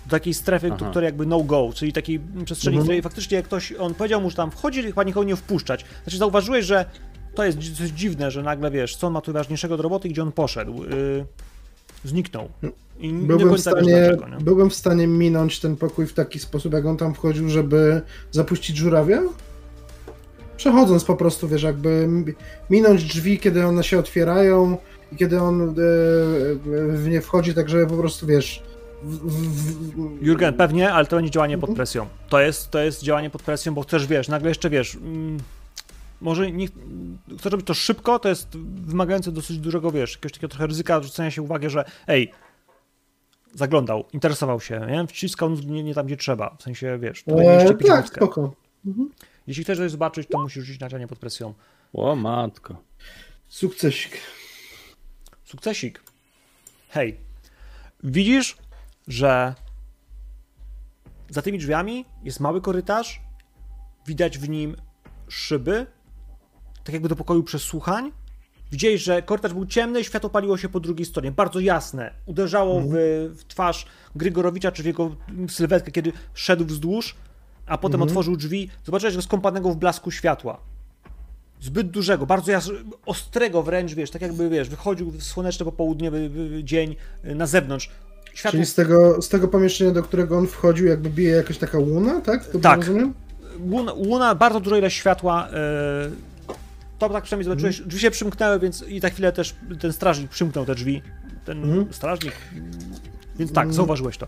[0.06, 0.90] Do takiej strefy, Aha.
[0.90, 2.84] której jakby no-go, czyli takiej przestrzeni, Mhm.
[2.84, 5.86] w której faktycznie ktoś, on powiedział mu, że tam wchodzi, chyba nikogo nie wpuszczać.
[6.04, 6.86] Znaczy zauważyłeś, że
[7.36, 10.24] to jest coś dziwne, że nagle, wiesz, co on ma tu ważniejszego do roboty, gdzie
[10.24, 10.84] on poszedł.
[12.04, 12.50] Zniknął.
[13.00, 16.40] I nie do Byłem w, stanie, dlaczego, byłem w stanie minąć ten pokój w taki
[16.40, 19.22] sposób, jak on tam wchodził, żeby zapuścić żurawia?
[20.58, 22.08] Przechodząc po prostu, wiesz, jakby
[22.70, 24.78] minąć drzwi, kiedy one się otwierają
[25.12, 25.74] i kiedy on e,
[26.90, 28.64] w nie wchodzi, tak żeby po prostu, wiesz...
[29.04, 29.52] W, w,
[30.20, 31.76] w, Jurgen, pewnie, ale to będzie działanie pod Mhm.
[31.76, 32.08] presją.
[32.30, 35.38] To jest, to jest działanie pod presją, bo chcesz, wiesz, nagle jeszcze, wiesz, mm,
[36.24, 36.68] może nie,
[37.40, 41.32] chcesz robić to szybko, to jest wymagające dosyć dużego, wiesz, jakiegoś takiego trochę ryzyka, zwrócenia
[41.32, 42.32] się uwagę, że ej,
[43.54, 45.08] zaglądał, interesował się, nie?
[45.08, 48.54] wciskał nie, nie tam, gdzie trzeba, w sensie, wiesz, tutaj E, mieliście pić tak, spoko.
[49.48, 51.54] Jeśli chcesz coś zobaczyć, to musisz rzucić na działanie pod presją.
[51.94, 52.76] O matko.
[53.48, 54.18] Sukcesik.
[55.44, 56.04] Sukcesik.
[56.90, 57.18] Hej,
[58.04, 58.58] widzisz,
[59.08, 59.56] że
[61.30, 63.22] za tymi drzwiami jest mały korytarz,
[64.08, 64.76] widać w nim
[65.28, 65.86] szyby,
[66.84, 68.12] tak jakby do pokoju przesłuchań.
[68.72, 72.14] Widziałeś, że korytarz był ciemny i światło paliło się po drugiej stronie, bardzo jasne.
[72.26, 72.92] Uderzało w,
[73.38, 75.16] w twarz Grygorowicza, czy w jego
[75.50, 77.16] sylwetkę, kiedy szedł wzdłuż,
[77.66, 78.70] a potem otworzył drzwi.
[78.86, 80.60] Zobaczyłeś go skąpanego w blasku światła
[81.64, 82.72] zbyt dużego, bardzo jas-
[83.06, 86.30] ostrego wręcz, wiesz, tak jakby, wiesz, wychodził w słoneczny popołudniowy
[86.64, 87.90] dzień y, na zewnątrz.
[88.34, 91.80] Światło, Czyli z tego, z tego pomieszczenia, do którego on wchodził, jakby bije jakaś taka
[91.80, 92.44] łuna, tak?
[92.44, 92.80] Dobrze Tak.
[92.80, 93.14] rozumiem?
[93.60, 95.52] łuna, łuna, bardzo duża ilość światła, y,
[97.08, 100.66] to tak przynajmniej zobaczyłeś, drzwi się przymknęły, więc i za chwilę też ten strażnik przymknął
[100.66, 101.02] te drzwi,
[101.46, 101.94] ten Mhm.
[101.94, 102.34] strażnik,
[103.40, 103.74] więc tak, Mhm.
[103.74, 104.28] zauważyłeś to.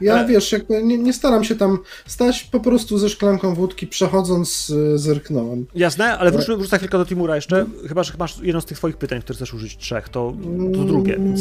[0.00, 3.86] Ja Ale- wiesz, jakby nie, nie staram się tam stać, po prostu ze szklanką wódki
[3.86, 5.66] przechodząc y, zerknąłem.
[5.74, 8.96] Jasne, ale wróć, wróć chwilkę do Timura jeszcze, chyba, że masz jedno z tych twoich
[8.96, 10.32] pytań, które chcesz użyć, trzech, to,
[10.74, 11.16] to drugie.
[11.18, 11.40] Więc...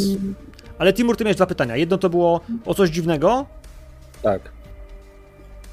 [0.78, 1.76] Ale Timur, ty miałeś dwa pytania.
[1.76, 3.46] Jedno to było o coś dziwnego,
[4.22, 4.42] Tak.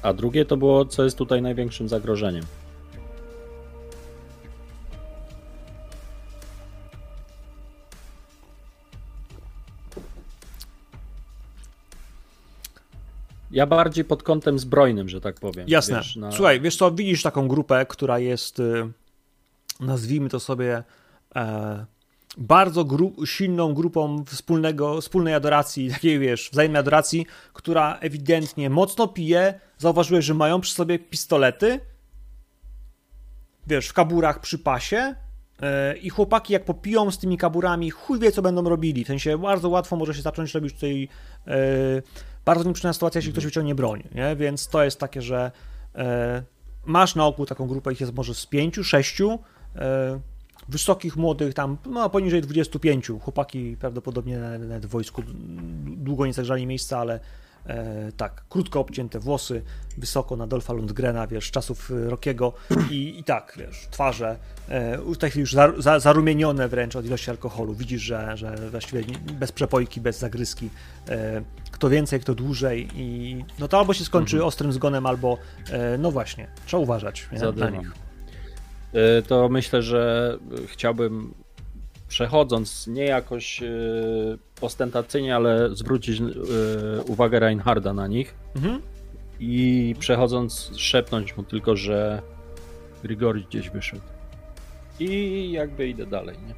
[0.01, 2.43] A drugie to było, co jest tutaj największym zagrożeniem.
[13.51, 15.65] Ja bardziej pod kątem zbrojnym, że tak powiem.
[15.69, 15.97] Jasne.
[15.97, 18.91] Wiesz, na- Słuchaj, wiesz co, widzisz taką grupę, która jest, y,
[19.79, 20.83] nazwijmy to sobie,
[21.35, 21.85] e,
[22.37, 29.59] bardzo gru- silną grupą wspólnego, wspólnej adoracji, takiej wiesz, wzajemnej adoracji, która ewidentnie mocno pije.
[29.77, 31.79] Zauważyłeś, że mają przy sobie pistolety,
[33.67, 35.15] wiesz, w kaburach przy pasie.
[35.61, 39.03] E, I chłopaki, jak popiją z tymi kaburami, chuj wie, co będą robili.
[39.03, 41.07] W sensie bardzo łatwo może się zacząć robić tutaj
[41.47, 41.57] e,
[42.45, 44.35] bardzo nieprzyjemna sytuacja, jeśli ktoś wyciągnie broń, nie?
[44.35, 45.51] Więc to jest takie, że
[45.95, 46.43] e,
[46.85, 49.39] masz na oku taką grupę, ich jest może z pięciu, sześciu,
[50.69, 53.11] wysokich, młodych, tam no, poniżej 25.
[53.21, 55.23] Chłopaki prawdopodobnie nawet w wojsku
[55.85, 57.19] długo nie zagrzali miejsca, ale
[57.67, 59.61] e, tak, krótko obcięte włosy,
[59.97, 62.53] wysoko na Dolfa Lundgrena, wiesz, czasów e, Rockiego.
[62.91, 64.37] I, i tak, wiesz, twarze
[64.69, 67.73] e, w tej chwili już za, za, zarumienione wręcz od ilości alkoholu.
[67.73, 69.03] Widzisz, że, że właściwie
[69.39, 70.69] bez przepojki, bez zagryzki,
[71.09, 72.87] e, kto więcej, kto dłużej.
[72.95, 75.37] I no to albo się skończy ostrym zgonem, albo
[75.71, 77.91] e, no właśnie, trzeba uważać nie, na nich.
[79.19, 81.33] Y, To myślę, że chciałbym
[82.15, 86.23] przechodząc nie jakoś y, ostentacyjnie, ale zwrócić y,
[87.07, 88.81] uwagę Reinharda na nich Mhm.
[89.39, 92.21] i przechodząc szepnąć mu tylko, że
[93.03, 94.01] Grigori gdzieś wyszedł.
[94.99, 96.53] I jakby idę dalej, nie?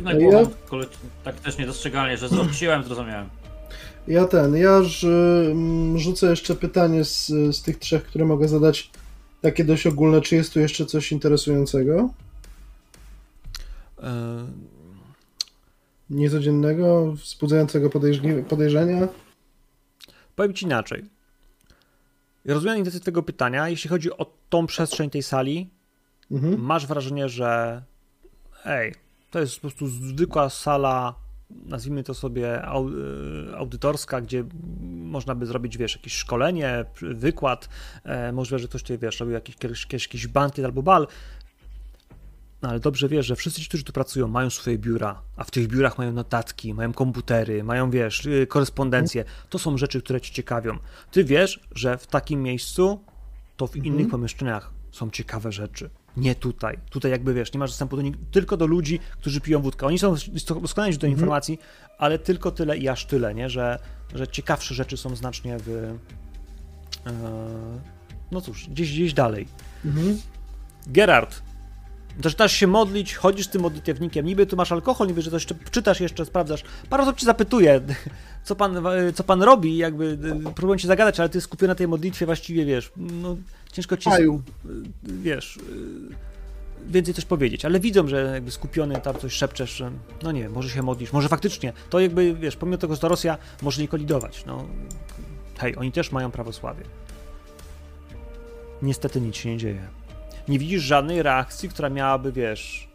[0.00, 0.46] I A ja-
[1.24, 3.28] tak też niedostrzegalnie, że zwróciłem, zrozumiałem.
[4.08, 8.90] Ja ten, ja mm, rzucę jeszcze pytanie z, z tych trzech, które mogę zadać,
[9.42, 10.20] takie dość ogólne.
[10.20, 12.08] Czy jest tu jeszcze coś interesującego?
[14.02, 14.46] E,
[16.10, 17.90] Niecodziennego, wzbudzającego
[18.48, 19.08] podejrzenia?
[20.36, 21.04] Powiem ci inaczej.
[22.44, 23.68] Rozumiem intencję tego pytania.
[23.68, 25.70] Jeśli chodzi o tą przestrzeń tej sali,
[26.30, 26.60] Mhm.
[26.60, 27.82] masz wrażenie, że
[28.64, 28.94] ej,
[29.30, 31.14] to jest po prostu zwykła sala,
[31.66, 34.44] nazwijmy to sobie y, audytorska, gdzie
[34.88, 37.68] można by zrobić, wiesz, jakieś szkolenie, wykład,
[38.04, 41.06] e, możliwe, że ktoś tutaj, wiesz, robił jakiś, jakiś, jakiś bankiet albo bal,
[42.62, 45.50] no ale dobrze wiesz, że wszyscy ci, którzy tu pracują, mają swoje biura, a w
[45.50, 49.24] tych biurach mają notatki, mają komputery, mają, wiesz, y, korespondencję.
[49.48, 50.78] To są rzeczy, które ci ciekawią.
[51.10, 53.00] Ty wiesz, że w takim miejscu
[53.56, 55.90] to w innych pomieszczeniach są ciekawe rzeczy.
[56.16, 56.78] Nie tutaj.
[56.90, 59.86] Tutaj jakby wiesz, nie masz dostępu do tylko do ludzi, którzy piją wódkę.
[59.86, 60.14] Oni są
[60.60, 61.58] doskonale do informacji,
[61.98, 63.50] ale tylko tyle i aż tyle, nie?
[63.50, 63.78] Że,
[64.14, 65.68] że ciekawsze rzeczy są znacznie w.
[67.06, 67.12] E,
[68.30, 69.48] no cóż, gdzieś, gdzieś dalej.
[69.84, 70.18] Mhm.
[70.86, 71.42] Gerard,
[72.22, 75.54] zaczynasz się modlić, chodzisz z tym modlitewnikiem, niby tu masz alkohol, niby, że coś jeszcze
[75.70, 76.64] czytasz jeszcze, sprawdzasz.
[76.90, 77.80] Parę osób ci zapytuje,
[78.44, 81.88] co pan, co pan robi, jakby y, próbują cię zagadać, ale ty skupiony na tej
[81.88, 83.36] modlitwie właściwie, wiesz, no
[83.72, 84.42] ciężko ci, Paju.
[85.02, 85.60] wiesz, y,
[86.88, 89.90] więcej coś powiedzieć, ale widzą, że jakby skupiony tam coś szepczesz, że
[90.22, 93.38] no nie może się modlisz, może faktycznie, to jakby, wiesz, pomimo tego, że to Rosja,
[93.62, 94.64] może nie kolidować, no
[95.58, 96.82] hej, oni też mają prawosławie.
[98.82, 99.88] Niestety nic się nie dzieje.
[100.48, 102.88] Nie widzisz żadnej reakcji, która miałaby, wiesz,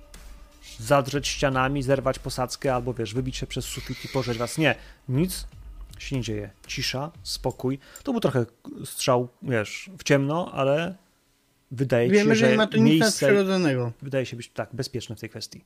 [0.80, 4.58] zadrzeć ścianami, zerwać posadzkę, albo wiesz, wybić się przez sufit i pożreć was.
[4.58, 4.76] Nie,
[5.10, 5.48] nic
[5.98, 6.50] się nie dzieje.
[6.68, 7.80] Cisza, spokój.
[8.04, 8.46] To był trochę
[8.86, 10.96] strzał, wiesz, w ciemno, ale
[11.72, 13.46] wydaje Wiemy, się, że nie że ma tu nic miejsce
[14.02, 15.64] wydaje się być tak bezpieczne w tej kwestii.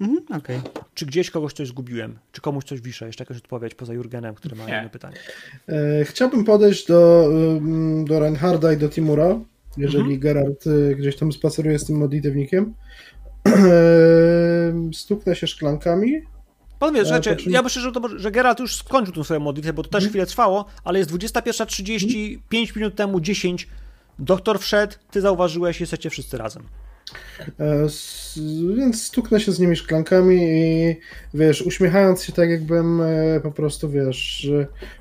[0.00, 0.60] Mhm, okej.
[0.94, 2.18] Czy gdzieś kogoś coś zgubiłem?
[2.32, 3.06] Czy komuś coś wiszę?
[3.06, 4.74] Jeszcze jakaś odpowiedź poza Jurgenem, który ma Nie.
[4.74, 5.16] jedno pytanie.
[5.68, 7.30] E, chciałbym podejść do,
[8.04, 9.38] do Reinharda i do Timura,
[9.76, 10.20] jeżeli Mhm.
[10.20, 12.74] Gerard y, gdzieś tam spaceruje z tym modlitewnikiem.
[13.44, 16.12] Em, Stuknę się szklankami.
[16.78, 19.72] Pan Ja rzeczy, czym- ja myślę, że, to, że Geralt już skończył tę swoją modlitwę,
[19.72, 23.68] bo to też chwilę trwało, ale jest 21.30, 5 minut temu 10.
[24.18, 26.62] Doktor wszedł, ty zauważyłeś, jesteście wszyscy razem.
[27.60, 27.86] E,
[28.76, 30.96] Więc stuknę się z nimi szklankami i
[31.34, 34.48] wiesz, uśmiechając się tak jakbym e, po prostu, wiesz,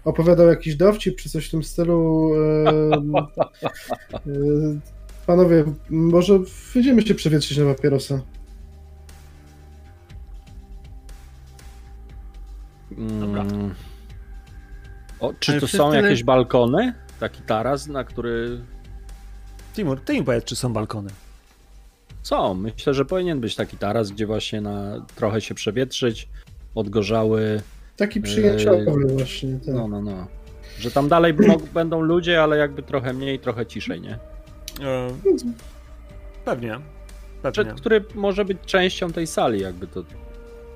[0.05, 2.31] opowiadał jakiś dowcip czy coś w tym stylu.
[2.35, 2.91] e,
[5.25, 6.39] Panowie, może
[6.73, 8.21] wyjdziemy się przewietrzyć na papierosa.
[13.19, 13.41] Dobra.
[13.41, 13.73] Mm.
[15.19, 16.93] O, czy Ale to są tyle- jakieś balkony?
[17.19, 18.61] Taki taras, na który
[19.73, 21.09] Timur, ty mi powiedz, czy są balkony.
[22.23, 22.53] Są.
[22.53, 26.27] Myślę, że powinien być taki taras, gdzie właśnie na trochę się przewietrzyć,
[26.75, 27.61] odgorzały
[27.97, 29.59] Taki przyjęciowy właśnie.
[29.65, 29.75] Tak.
[29.75, 30.27] No, no, no.
[30.79, 31.33] Że tam dalej
[31.73, 34.13] będą ludzie, ale jakby trochę mniej, trochę ciszej, nie?
[34.81, 35.07] E,
[36.45, 36.79] pewnie.
[37.41, 37.73] Pewnie.
[37.73, 40.03] który może być częścią tej sali, jakby to.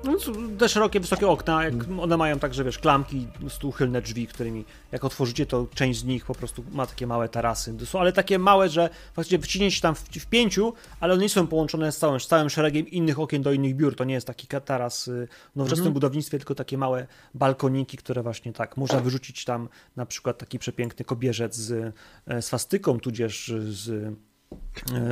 [0.08, 0.16] No,
[0.58, 3.26] te szerokie, wysokie okna, jak one mają także, wiesz, klamki,
[3.62, 7.74] uchylne drzwi, którymi jak otworzycie, to część z nich po prostu ma takie małe tarasy.
[7.86, 11.28] Są ale takie małe, że właściwie wciśnie się tam w, w pięciu, ale one nie
[11.28, 13.96] są połączone z całym, z całym szeregiem innych okien do innych biur.
[13.96, 18.52] To nie jest taki taras y, w nowoczesnym budownictwie, tylko takie małe balkoniki, które właśnie
[18.52, 21.94] tak, można wyrzucić tam na przykład taki przepiękny kobierzec z
[22.26, 24.14] e, swastyką, tudzież z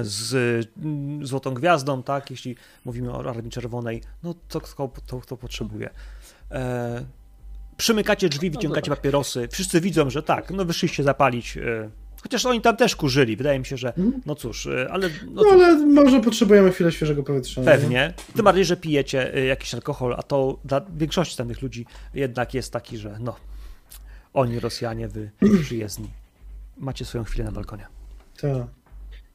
[0.03, 0.35] z
[0.83, 5.91] mm, Złotą Gwiazdą, tak, jeśli mówimy o Armii Czerwonej, no to kto, to, kto potrzebuje.
[6.51, 7.05] E,
[7.77, 11.91] przymykacie drzwi, wyciągacie papierosy, wszyscy widzą, że tak, no wyszliście zapalić, e,
[12.23, 13.93] chociaż oni tam też kurzyli, wydaje mi się, że
[14.27, 17.61] no cóż, e, ale no No ale może potrzebujemy chwilę świeżego powietrza.
[17.61, 17.67] nie?
[17.67, 21.87] pewnie, tym bardziej, że pijecie e, jakiś alkohol, a to dla większości tam tych ludzi
[22.15, 23.37] jednak jest taki, że no,
[24.35, 25.31] oni Rosjanie, wy
[25.63, 26.11] przyjezdni,
[26.77, 27.87] macie swoją chwilę na balkonie.
[28.41, 28.67] Tak.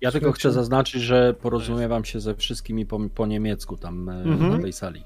[0.01, 4.51] Ja tylko chcę zaznaczyć, że porozumiewam się ze wszystkimi po, po niemiecku tam e, Mhm.
[4.51, 5.03] na tej sali.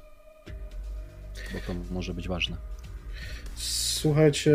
[1.54, 2.58] Bo to może być ważne.
[3.56, 4.54] Słuchajcie,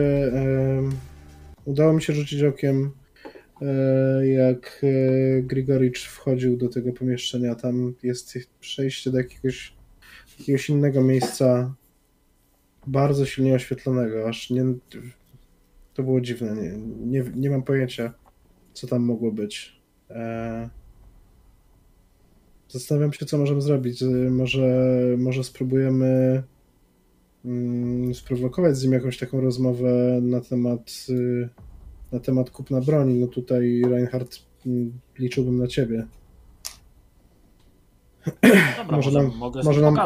[1.65, 2.91] udało mi się rzucić okiem,
[3.63, 7.55] e, jak e, Grigoricz wchodził do tego pomieszczenia.
[7.55, 9.73] Tam jest przejście do jakiegoś,
[10.39, 11.75] jakiegoś innego miejsca,
[12.87, 14.29] bardzo silnie oświetlonego.
[14.29, 14.65] Aż nie.
[15.95, 16.55] To było dziwne.
[16.55, 16.73] Nie,
[17.21, 18.13] nie, nie mam pojęcia,
[18.73, 19.80] co tam mogło być.
[20.11, 20.69] E,
[22.69, 24.03] Zastanawiam się, co możemy zrobić.
[24.03, 24.67] E, Może,
[25.19, 26.43] może spróbujemy
[27.45, 31.49] mm, sprowokować z nim jakąś taką rozmowę na temat y,
[32.13, 33.15] na temat kupna broni.
[33.21, 36.07] No tutaj Reinhardt mm, liczyłbym na ciebie.
[38.77, 39.97] Dobra, Może nam- mogę może nam-.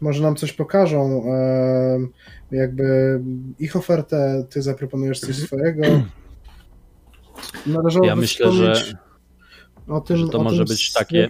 [0.00, 1.24] Może nam coś pokażą.
[2.50, 3.20] jakby
[3.58, 5.82] ich ofertę, ty zaproponujesz coś swojego.
[7.66, 9.03] Należałoby Ja myślę, że, wspomnieć
[9.88, 11.28] o tym, że to o może być takie-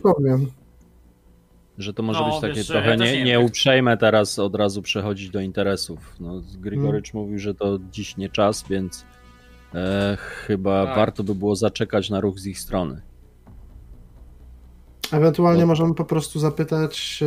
[1.79, 3.97] że to może No, być takie wiesz, trochę ja nie nie, wiem, nie jak- uprzejme
[3.97, 6.17] teraz od razu przechodzić do interesów.
[6.21, 7.25] No, Grigorycz Hmm.
[7.27, 9.05] mówił, że to dziś nie czas, więc
[9.75, 10.97] e, chyba Tak.
[10.97, 13.01] warto by było zaczekać na ruch z ich strony.
[15.13, 15.67] Ewentualnie No.
[15.67, 17.21] możemy po prostu zapytać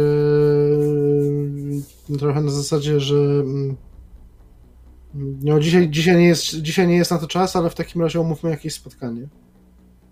[2.09, 3.75] yy, trochę na zasadzie, że mm,
[5.41, 8.19] no, dzisiaj, dzisiaj, nie jest, dzisiaj nie jest na to czas, ale w takim razie
[8.21, 9.27] umówmy jakieś spotkanie.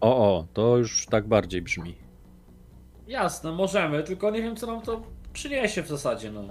[0.02, 1.96] O, o, to już tak bardziej brzmi.
[3.08, 5.02] Jasne, możemy, tylko nie wiem co nam to
[5.34, 6.44] przyniesie w zasadzie, no.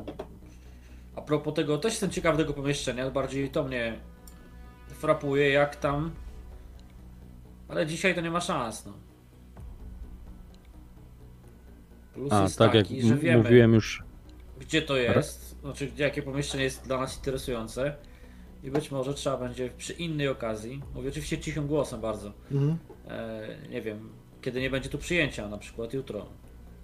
[1.16, 3.98] A propos tego, też jestem ciekaw tego pomieszczenia, bardziej to mnie
[4.88, 6.10] frapuje jak tam.
[7.68, 8.92] Ale dzisiaj to nie ma szans, no.
[12.14, 14.02] Plus A, jest tak jak taki, że m- wiemy, mówiłem już,
[14.60, 17.96] gdzie to jest, znaczy jakie pomieszczenie jest dla nas interesujące.
[18.64, 22.78] I być może trzeba będzie przy innej okazji, mówię oczywiście cichym głosem bardzo, Mhm.
[23.08, 24.08] e, nie wiem,
[24.42, 26.26] kiedy nie będzie tu przyjęcia, na przykład jutro,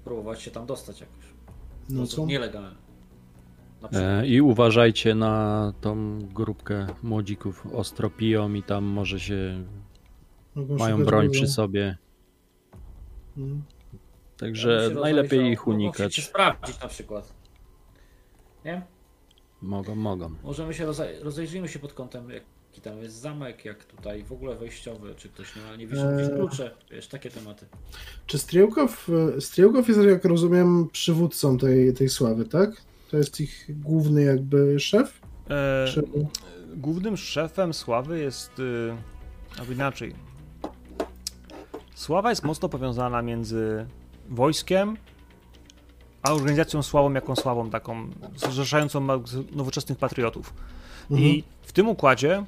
[0.04, 1.24] próbować się tam dostać jakoś.
[1.88, 2.26] No co?
[2.26, 2.74] nielegalny.
[3.82, 4.10] Na przykład.
[4.10, 7.66] e, i uważajcie na tą grupkę młodzików.
[7.74, 9.64] Ostro piją i tam może się
[10.54, 11.30] Mogą mają broń broni.
[11.30, 11.96] przy sobie.
[13.38, 13.62] Mhm.
[13.92, 13.98] Ja
[14.36, 16.24] Także się najlepiej ich No, Musicie unikać.
[16.24, 17.32] sprawdzić na przykład.
[18.64, 18.82] Nie?
[19.62, 20.30] Mogą, mogą.
[20.44, 24.56] Możemy się rozej- rozejrzyjmy się pod kątem, jaki tam jest zamek, jak tutaj w ogóle
[24.56, 26.30] wejściowy, czy ktoś nie, nie gdzieś Eee.
[26.36, 27.66] klucze, wiesz, takie tematy.
[28.26, 32.70] Czy Striełkow, e, Striełkow jest, jak rozumiem, przywódcą tej, tej sławy, tak?
[33.10, 35.20] To jest ich główny jakby szef?
[35.50, 36.02] E, Czy...
[36.76, 38.58] Głównym szefem Sławy jest.
[38.58, 38.94] y,
[39.58, 40.14] Albo inaczej.
[41.94, 43.86] Sława jest mocno powiązana między
[44.28, 44.96] wojskiem
[46.22, 49.06] a organizacją Sławą, jaką Sławą, taką zrzeszającą
[49.52, 50.54] nowoczesnych patriotów.
[51.10, 52.44] I w tym układzie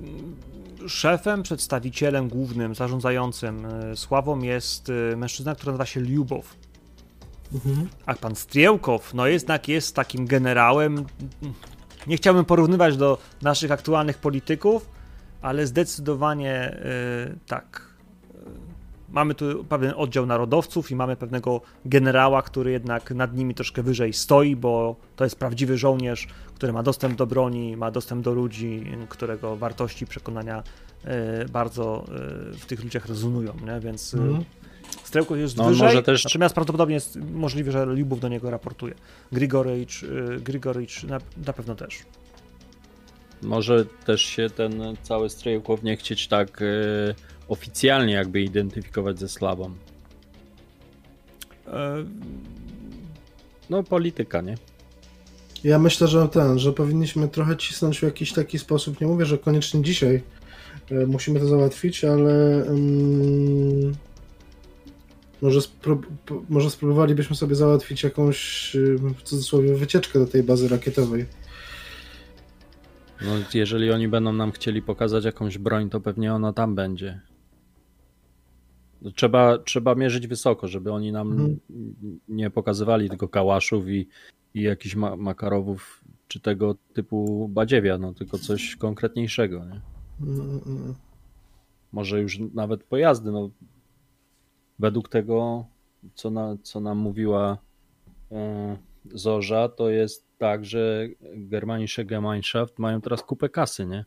[0.00, 0.36] mm,
[0.88, 6.56] szefem, przedstawicielem głównym, zarządzającym y, Sławą jest y, mężczyzna, który nazywa się Liubow.
[7.54, 7.88] Mhm.
[8.06, 11.04] A pan Strielkow, no jednak jest takim generałem.
[12.06, 14.90] Nie chciałbym porównywać do naszych aktualnych polityków,
[15.42, 16.76] ale zdecydowanie
[17.32, 17.93] y, tak.
[19.14, 24.12] Mamy tu pewien oddział narodowców i mamy pewnego generała, który jednak nad nimi troszkę wyżej
[24.12, 28.84] stoi, bo to jest prawdziwy żołnierz, który ma dostęp do broni, ma dostęp do ludzi,
[29.08, 30.62] którego wartości, przekonania
[31.42, 32.04] y, bardzo
[32.52, 33.80] y, w tych ludziach rezonują, nie?
[33.80, 34.44] więc y, Mhm.
[35.04, 38.94] Strełkow jest No, wyżej, może też- natomiast prawdopodobnie jest możliwe, że Liubów do niego raportuje.
[39.32, 41.98] Grigorycz, y, Grigorycz na, na pewno też.
[43.44, 46.64] Może też się ten cały Strejkow nie chcieć tak e,
[47.48, 49.70] oficjalnie jakby identyfikować ze Slawą.
[51.66, 52.04] E,
[53.70, 54.54] No polityka, nie?
[55.64, 59.00] Ja myślę, że ten, że powinniśmy trochę cisnąć w jakiś taki sposób.
[59.00, 60.22] Nie mówię, że koniecznie dzisiaj
[60.90, 63.92] e, musimy to załatwić, ale mm,
[65.42, 66.02] może, spró-
[66.48, 68.70] może spróbowalibyśmy sobie załatwić jakąś
[69.18, 71.24] w cudzysłowie wycieczkę do tej bazy rakietowej.
[73.22, 77.20] No, jeżeli oni będą nam chcieli pokazać jakąś broń, to pewnie ona tam będzie.
[79.14, 81.58] Trzeba, trzeba mierzyć wysoko, żeby oni nam Mhm.
[82.28, 84.08] nie pokazywali tylko kałaszów i,
[84.54, 89.64] i jakichś ma makarowów czy tego typu badziewia, no tylko coś konkretniejszego.
[89.64, 89.80] Nie?
[91.92, 93.32] Może już nawet pojazdy.
[93.32, 93.50] No,
[94.78, 95.66] według tego,
[96.14, 97.58] co, na, co nam mówiła
[98.32, 98.76] e,
[99.12, 104.04] Zorza, to jest tak, że Germanische Gemeinschaft mają teraz kupę kasy, nie?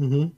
[0.00, 0.30] Mhm.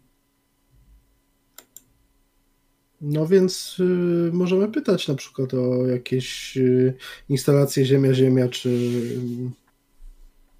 [3.01, 6.95] No więc y, możemy pytać na przykład o jakieś y,
[7.29, 8.71] instalacje Ziemia-Ziemia, czy,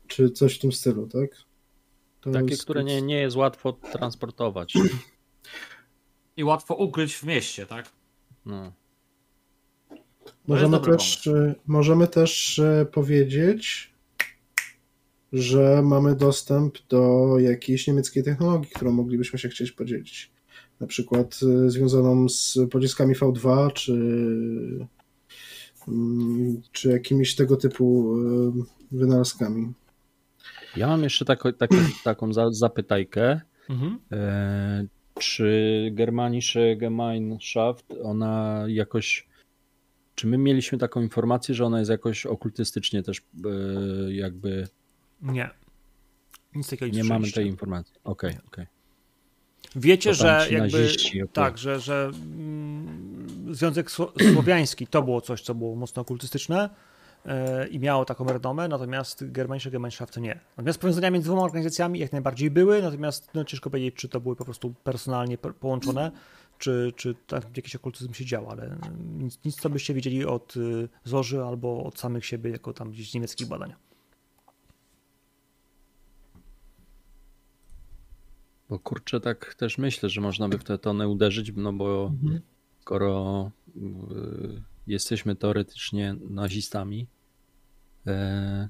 [0.07, 1.31] czy coś w tym stylu, tak?
[2.21, 4.75] To Takie, jest- które nie, nie jest łatwo transportować.
[6.37, 7.93] I łatwo ukryć w mieście, tak?
[8.47, 8.73] No.
[10.47, 13.93] Możemy też, y, możemy też y, powiedzieć,
[15.33, 20.31] że mamy dostęp do jakiejś niemieckiej technologii, którą moglibyśmy się chcieć podzielić.
[20.81, 23.93] Na przykład y, związaną z pociskami V2, czy,
[25.89, 28.53] mm, czy jakimiś tego typu y,
[28.93, 29.73] wynalazkami.
[30.77, 31.53] Ja mam jeszcze tako,
[32.05, 33.41] taką za, zapytajkę.
[33.69, 33.99] Mhm.
[34.13, 34.87] E,
[35.19, 39.29] czy Germanische Gemeinschaft, ona jakoś.
[40.15, 44.69] Czy my mieliśmy taką informację, że ona jest jakoś okultystycznie też e, jakby.
[45.23, 45.51] Nie.
[46.55, 47.41] Nic takiego Nie mamy słyszeliście.
[47.41, 47.95] tej informacji.
[48.05, 48.67] Okej, okej.
[49.77, 51.33] Wiecie, To tam że jakby naziści, okej.
[51.33, 56.71] tak, że, że mm, Związek Sło- Słowiański to było coś, co było mocno okultystyczne
[57.27, 60.41] e, i miało taką renomę, natomiast Germanische Gemeinschaft to nie.
[60.57, 64.37] Natomiast powiązania między dwoma organizacjami jak najbardziej były, natomiast no, ciężko powiedzieć, czy to były
[64.37, 66.11] po prostu personalnie po- połączone,
[66.59, 68.77] czy, czy tam jakiś okultyzm się działo, ale
[69.19, 73.11] nic, nic co byście wiedzieli od y, Zorzy albo od samych siebie, jako tam gdzieś
[73.11, 73.75] z niemieckich badań.
[78.69, 82.13] Bo kurczę, tak też myślę, że można by w tę tonę uderzyć, no bo
[82.81, 87.07] skoro y, jesteśmy teoretycznie nazistami,
[88.07, 88.69] e,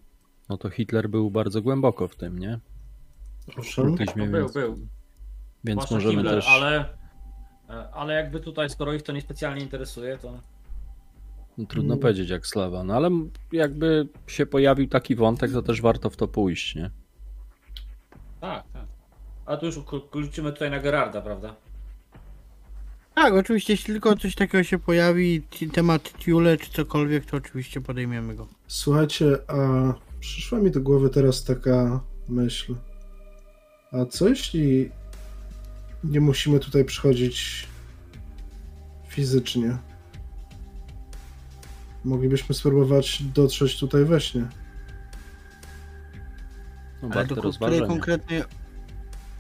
[0.49, 2.59] no to Hitler był bardzo głęboko w tym, nie?
[3.59, 3.95] Owszem.
[3.95, 4.89] Byliśmy, No, był, więc, był.
[5.65, 6.49] więc możemy Himmler, też.
[6.49, 6.79] ale,
[7.69, 10.41] e, ale jakby tutaj, skoro ich to niespecjalnie interesuje, to
[11.59, 13.11] No, trudno powiedzieć jak slawa, no ale
[13.53, 16.91] jakby się pojawił taki wątek, to też warto w to pójść, nie?
[19.49, 19.81] A tu już
[20.11, 21.55] kluczymy tutaj na Gerarda, prawda?
[23.15, 25.43] Tak, oczywiście, jeśli tylko coś takiego się pojawi,
[25.73, 28.47] temat Tule czy cokolwiek, to oczywiście podejmiemy go.
[28.67, 32.75] Słuchajcie, a przyszła mi do głowy teraz taka myśl.
[33.93, 34.91] A co jeśli
[36.05, 37.67] nie musimy tutaj przychodzić
[39.09, 39.79] fizycznie?
[42.05, 44.49] Moglibyśmy spróbować dotrzeć tutaj we śnie.
[47.03, 47.81] No, Ale do której.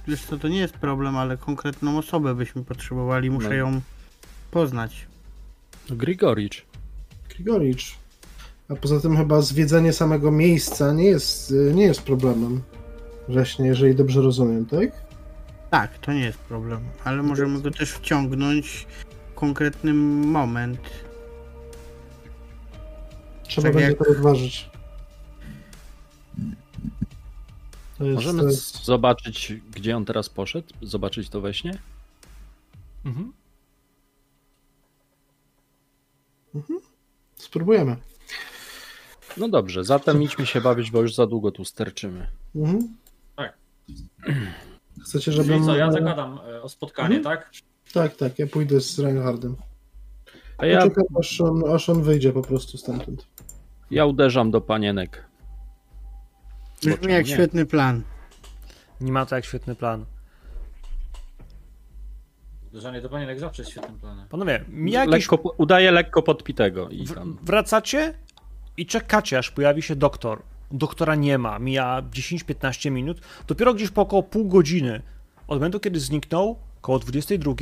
[0.08, 3.54] Wiesz co, to nie jest problem, ale konkretną osobę byśmy potrzebowali, muszę No.
[3.54, 3.80] ją
[4.50, 5.06] poznać.
[5.90, 6.64] Grigoricz.
[7.28, 7.94] Grigoricz.
[8.68, 12.62] A poza tym chyba zwiedzanie samego miejsca nie jest, nie jest problemem.
[13.28, 14.90] Właśnie, jeżeli dobrze rozumiem, tak?
[15.70, 18.86] Tak, to nie jest problem, ale możemy go też wciągnąć
[19.30, 20.80] w konkretny moment.
[23.48, 24.70] Trzeba Tak będzie jak- to rozważyć.
[28.04, 28.84] Jest, Możemy to jest...
[28.84, 30.68] zobaczyć, gdzie on teraz poszedł?
[30.82, 31.78] Zobaczyć to we śnie?
[33.04, 33.32] Mhm.
[37.36, 37.96] Spróbujemy.
[39.36, 42.26] No dobrze, zatem idźmy się bawić, bo już za długo tu sterczymy.
[42.56, 42.96] Mhm.
[43.36, 43.56] Tak.
[45.04, 45.64] Chcecie, Czyli żebym...
[45.64, 47.36] co, ja zagadam e, o spotkanie, Mhm.
[47.36, 47.50] tak?
[47.92, 49.56] Tak, tak, ja pójdę z Reinhardem.
[50.58, 53.26] A ja, Poczekam, aż on, aż on wyjdzie po prostu stamtąd.
[53.90, 55.27] ja uderzam do panienek.
[56.82, 57.32] Brzmi jak nie?
[57.34, 58.02] świetny plan.
[59.00, 60.04] Nie ma to jak świetny plan.
[62.70, 64.28] Uderzanie do panienek zawsze jest świetnym planem.
[64.28, 67.38] Panowie, mija jakiś Lekko, udaje lekko podpitego i W- tam.
[67.42, 68.14] Wracacie
[68.76, 70.42] i czekacie, aż pojawi się doktor.
[70.70, 73.20] Doktora nie ma, mija 10-15 minut.
[73.46, 75.02] Dopiero gdzieś po około pół godziny
[75.48, 77.54] od momentu, kiedy zniknął, około 22,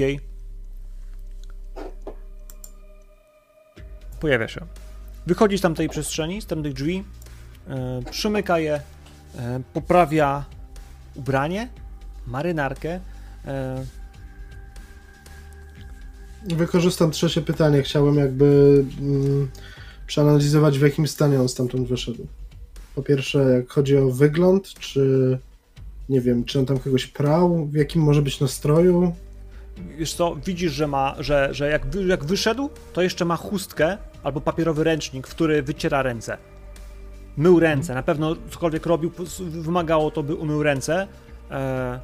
[4.21, 4.61] pojawia się.
[5.27, 7.05] Wychodzi z tamtej przestrzeni, z tamtych drzwi,
[7.69, 8.81] e, przymyka je,
[9.73, 10.45] poprawia
[11.15, 11.69] ubranie,
[12.27, 13.01] marynarkę.
[13.45, 13.85] E,
[16.55, 17.83] Wykorzystam trzecie pytanie.
[17.83, 19.49] Chciałem jakby mm,
[20.07, 22.27] przeanalizować, w jakim stanie on stamtąd wyszedł.
[22.95, 25.39] Po pierwsze, jak chodzi o wygląd, czy
[26.09, 29.13] nie wiem, czy on tam kogoś prał, w jakim może być nastroju?
[29.99, 34.41] Wiesz co, widzisz, że ma, że, że jak, jak wyszedł, to jeszcze ma chustkę albo
[34.41, 36.39] papierowy ręcznik, w który wyciera ręce.
[37.37, 41.09] Mył ręce, na pewno cokolwiek robił, wymagało to, by umył ręce.
[41.51, 42.01] E,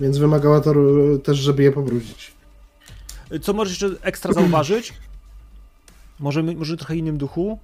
[0.00, 0.74] Więc wymagała to
[1.24, 2.32] też, żeby je pobrudzić.
[3.42, 4.94] Co możesz jeszcze ekstra zauważyć?
[6.18, 7.58] Może, może trochę innym duchu?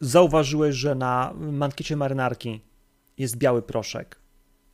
[0.00, 2.60] Zauważyłeś, że na mankiecie marynarki
[3.18, 4.18] jest biały proszek.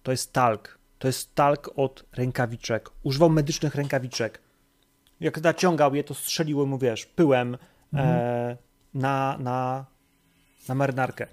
[0.03, 0.79] To jest talk.
[0.99, 2.91] To jest talk od rękawiczek.
[3.03, 4.41] Używał medycznych rękawiczek.
[5.21, 7.57] Jak naciągał je, to strzeliło mu, wiesz, pyłem
[7.95, 8.57] e,
[8.95, 9.85] na, na,
[10.69, 11.27] na marynarkę.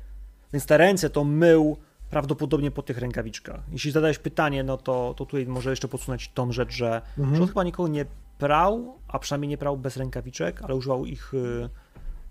[0.53, 1.77] Więc te ręce to mył
[2.09, 3.61] prawdopodobnie po tych rękawiczkach.
[3.71, 7.01] Jeśli zadałeś pytanie, no to, to tutaj może jeszcze podsunąć tą rzecz, że,
[7.33, 8.05] że on chyba nikogo nie
[8.37, 11.69] prał, a przynajmniej nie prał bez rękawiczek, ale używał ich y,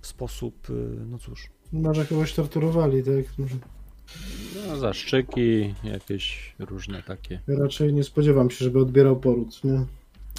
[0.01, 0.73] w sposób, y,
[1.07, 3.39] no cóż, Może kogoś torturowali, tak?
[3.39, 3.55] Może.
[4.69, 7.41] No, zaszczyki, jakieś różne takie.
[7.49, 9.85] Ja raczej nie spodziewam się, żeby odbierał poród, nie?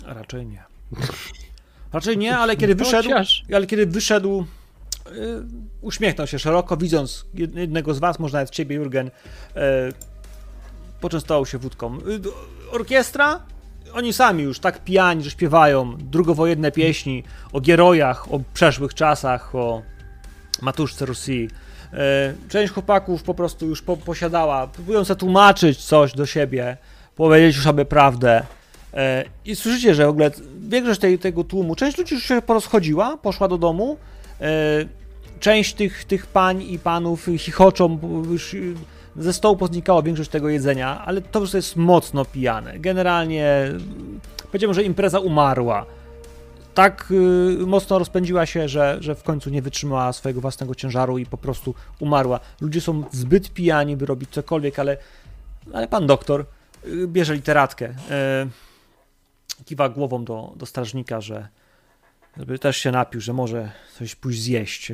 [0.05, 0.63] raczej nie.
[1.93, 4.45] Raczej nie, ale kiedy wyszedł, Chociaż- ale kiedy wyszedł,
[5.81, 9.11] uśmiechnął się szeroko, widząc jed- jednego z was, może nawet ciebie, Jurgen, y,
[11.01, 11.97] poczęstował się wódką.
[11.97, 13.39] Y, orkiestra?
[13.93, 19.81] Oni sami już tak pijani, że śpiewają drugowojenne pieśni o gierojach, o przeszłych czasach, o
[20.61, 21.49] Matuszce Rosji.
[22.49, 26.77] Część chłopaków po prostu już po, posiadała, próbują tłumaczyć coś do siebie,
[27.15, 28.43] powiedzieć już sobie prawdę.
[29.45, 33.47] I słyszycie, że w ogóle większość tej, tego tłumu, część ludzi już się porozchodziła, poszła
[33.47, 33.97] do domu.
[35.39, 38.73] Część tych, tych pań i panów chichoczą, już y,
[39.15, 42.79] ze stołu poznikało większość tego jedzenia, ale to już jest mocno pijane.
[42.79, 43.71] Generalnie
[44.47, 45.85] powiedziałbym, że impreza umarła
[46.73, 51.25] tak y, mocno rozpędziła się, że, że w końcu nie wytrzymała swojego własnego ciężaru i
[51.25, 52.39] po prostu umarła.
[52.61, 54.97] Ludzie są zbyt pijani, by robić cokolwiek, ale,
[55.73, 56.45] ale pan doktor
[56.85, 57.93] y, bierze literatkę.
[59.65, 61.47] Kiwa głową do, do strażnika, że
[62.37, 64.91] żeby też się napił, że może coś pójść zjeść.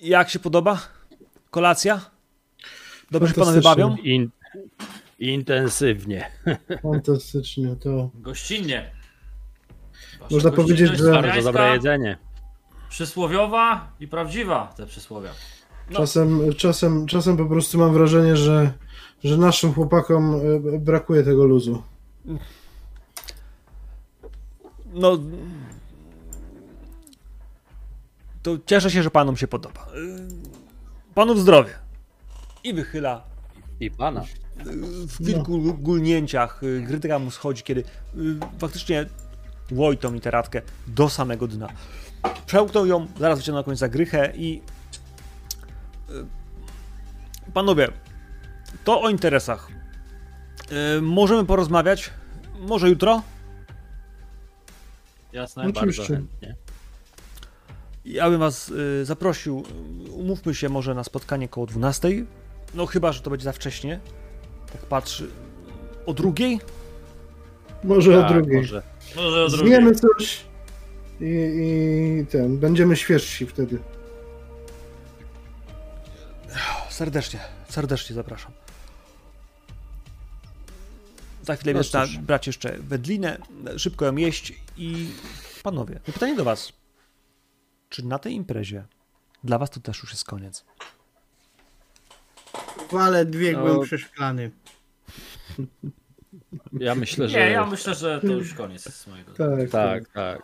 [0.00, 0.78] Jak się podoba?
[1.50, 2.00] Kolacja?
[3.10, 3.96] Dobrze się panowie bawią?
[3.96, 4.30] In,
[5.18, 6.30] intensywnie.
[6.82, 8.10] Fantastycznie, to...
[8.14, 8.90] Gościnnie.
[10.20, 12.18] Wasza Można powiedzieć, że- Bardzo dobre jedzenie.
[12.88, 15.30] Przysłowiowa i prawdziwa te przysłowia.
[15.90, 15.96] No.
[15.96, 18.72] Czasem, czasem, czasem po prostu mam wrażenie, że,
[19.24, 20.34] że naszym chłopakom
[20.74, 21.82] e, brakuje tego luzu.
[24.92, 25.18] No.
[28.48, 29.86] To cieszę się, że panom się podoba.
[29.94, 30.28] Y,
[31.14, 31.70] Panów zdrowie.
[32.64, 33.24] I wychyla.
[33.80, 34.24] I pana.
[35.08, 35.72] W kilku No.
[35.72, 37.84] gulnięciach y, krytyka mu schodzi, kiedy y,
[38.58, 39.06] faktycznie
[39.72, 41.68] łoi tą literatkę do samego dna.
[42.46, 44.62] Przełknął ją, zaraz wyciągnął jakąś zagrychę i.
[46.10, 46.12] y,
[47.54, 47.88] Panowie,
[48.84, 49.68] to o interesach.
[50.98, 52.10] Y, Możemy porozmawiać?
[52.60, 53.22] Może jutro?
[55.32, 55.62] Jasne?
[55.62, 56.14] No, Bardzo Oczywiście.
[56.14, 56.56] chętnie.
[58.08, 59.64] Ja bym was y, zaprosił,
[60.12, 62.08] umówmy się może na spotkanie koło 12.
[62.74, 64.00] No chyba, że to będzie za wcześnie.
[64.72, 65.30] Tak patrzy.
[66.06, 66.60] O drugiej?
[67.84, 68.56] Może o Tak, drugiej.
[68.56, 68.82] może.
[69.16, 69.66] Może o drugiej.
[69.68, 70.44] Zjemy coś
[71.20, 73.78] i, i ten, będziemy świeżsi wtedy.
[76.90, 78.52] Serdecznie, serdecznie zapraszam.
[81.42, 82.18] Za chwilę No cóż.
[82.18, 83.38] brać jeszcze wędlinę,
[83.76, 85.06] szybko ją jeść i
[85.62, 86.72] panowie, pytanie do was.
[87.88, 88.84] Czy na tej imprezie
[89.44, 90.64] dla was to też już jest koniec?
[92.92, 93.60] Wale dwie No.
[93.62, 94.50] głębsze szklany.
[96.72, 97.38] Ja myślę, że.
[97.38, 99.32] Nie, ja myślę, że to już koniec z mojego.
[99.32, 100.42] Tak, Tak, tak.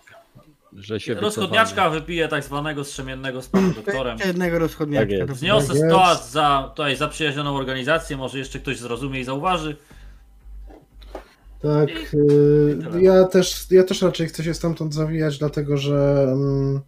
[0.73, 4.19] Że się Rozchodniaczka wypije tak zwanego strzemiennego z panem doktorem.
[4.27, 5.27] Jednego Tak rozchodniaczka.
[5.27, 5.89] do Wniosę Tak jest.
[5.91, 9.77] toast za tutaj zaprzyjaźnioną organizację, może jeszcze ktoś zrozumie i zauważy.
[11.63, 16.81] Tak, I- y, ja też, ja też raczej chcę się stamtąd zawijać, dlatego że mm,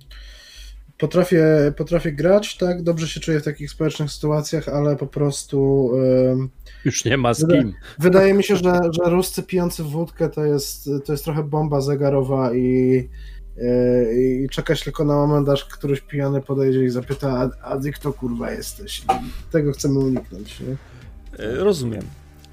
[0.99, 5.91] potrafię, potrafię grać, tak, dobrze się czuję w takich społecznych sytuacjach, ale po prostu
[6.33, 6.51] ym,
[6.85, 7.73] Już nie ma z Wyda- kim.
[7.99, 12.55] wydaje mi się, że, że Ruscy pijący wódkę to jest, to jest trochę bomba zegarowa
[12.55, 13.09] i,
[13.59, 17.93] y, i czekać tylko na moment, aż któryś pijany podejdzie i zapyta, a, a ty
[17.93, 18.99] kto kurwa jesteś?
[19.01, 19.05] I
[19.53, 20.77] tego chcemy uniknąć, nie?
[21.45, 22.03] E, Rozumiem,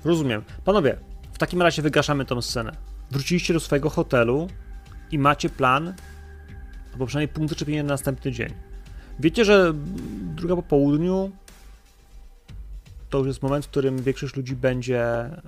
[0.06, 0.42] rozumiem.
[0.66, 0.98] Panowie,
[1.34, 2.72] w takim razie wygaszamy tą scenę.
[3.12, 4.48] Wróciliście do swojego hotelu
[5.12, 5.94] i macie plan,
[6.94, 8.54] albo przynajmniej punkt zaczepienia na następny dzień.
[9.20, 9.74] Wiecie, że
[10.36, 11.32] druga po południu
[13.10, 15.42] to już jest moment, w którym większość ludzi będzie e,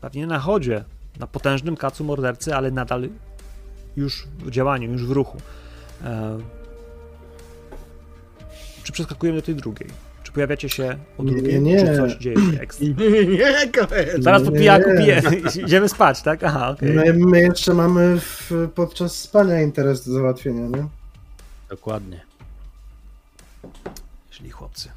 [0.00, 0.84] pewnie na chodzie,
[1.18, 3.08] na potężnym kacu mordercy, ale nadal
[3.96, 5.38] już w działaniu, już w ruchu.
[6.04, 6.38] E,
[8.82, 9.90] czy przeskakujemy do tej drugiej?
[10.34, 11.62] Pojawiacie się o Nie, drugiej?
[11.62, 11.86] nie.
[11.86, 12.86] Czy coś dzieje się ekstra?
[13.38, 14.22] Nie, koledzy.
[14.22, 14.58] Zaraz po Nie.
[14.58, 15.22] pijaku piję.
[15.66, 16.44] Idziemy spać, tak?
[16.44, 16.90] Aha, okej.
[16.92, 20.86] My, my jeszcze mamy w, podczas spania interes do załatwienia, nie?
[21.68, 22.20] Dokładnie.
[24.32, 24.88] Źli chłopcy.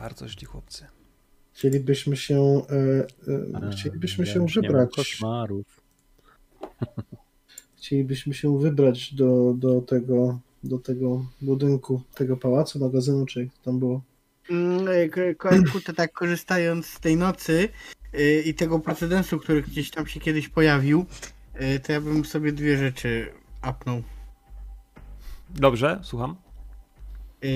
[0.00, 0.86] Bardzo źli chłopcy.
[1.52, 3.06] Chcielibyśmy się, e,
[3.64, 4.90] e, chcielibyśmy się nie wybrać.
[4.96, 5.66] koszmarów.
[7.76, 13.58] Chcielibyśmy się wybrać do, do, tego, do tego budynku, tego pałacu, magazynu, czy jak to
[13.64, 14.02] tam było.
[14.50, 17.68] Mm, k- Koledku, to tak korzystając z tej nocy
[18.14, 21.06] y, i tego precedensu, który gdzieś tam się kiedyś pojawił,
[21.60, 23.32] y, to ja bym sobie dwie rzeczy
[23.62, 24.02] apnął.
[25.50, 26.36] Dobrze, słucham.
[27.42, 27.50] Yy,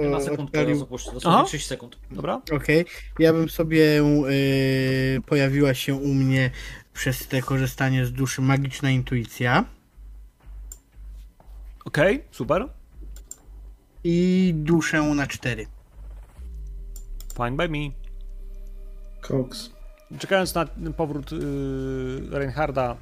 [0.00, 1.46] Nie ma o- sekund odpalił- teraz opuszczę, dosłownie Aha.
[1.46, 1.98] 30 sekund.
[2.10, 2.42] Dobra.
[2.52, 2.84] Okej,
[3.18, 6.50] ja bym sobie y, pojawiła się u mnie
[6.92, 9.64] przez te korzystanie z duszy magiczna intuicja
[11.84, 12.68] Okej, super.
[14.04, 15.66] i duszę na cztery.
[17.32, 17.90] Fine by me.
[19.28, 19.70] Cox.
[20.18, 20.66] Czekając na
[20.96, 22.96] powrót yy, Reinharda,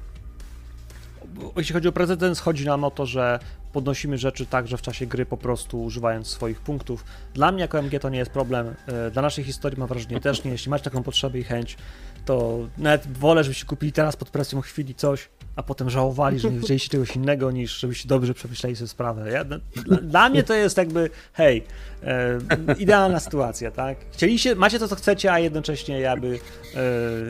[1.55, 3.39] jeśli chodzi o precedens, chodzi nam o to, że
[3.73, 7.03] podnosimy rzeczy także w czasie gry, po prostu używając swoich punktów.
[7.33, 10.43] Dla mnie jako MG to nie jest problem, yy, dla naszej historii mam wrażenie też
[10.43, 10.51] nie.
[10.51, 11.77] Jeśli macie taką potrzebę i chęć,
[12.25, 15.29] to nawet wolę, żebyście kupili teraz pod presją chwili coś,
[15.59, 19.31] a potem żałowali, że nie wzięliście czegoś innego, niż żebyście dobrze przemyśleli sobie sprawę.
[19.31, 19.57] Ja, dla,
[20.01, 21.63] dla mnie to jest jakby, hej,
[22.03, 22.39] e,
[22.77, 23.97] idealna sytuacja, tak?
[24.11, 26.39] Chcieliście, macie to, co chcecie, a jednocześnie jakby,
[26.75, 26.79] e,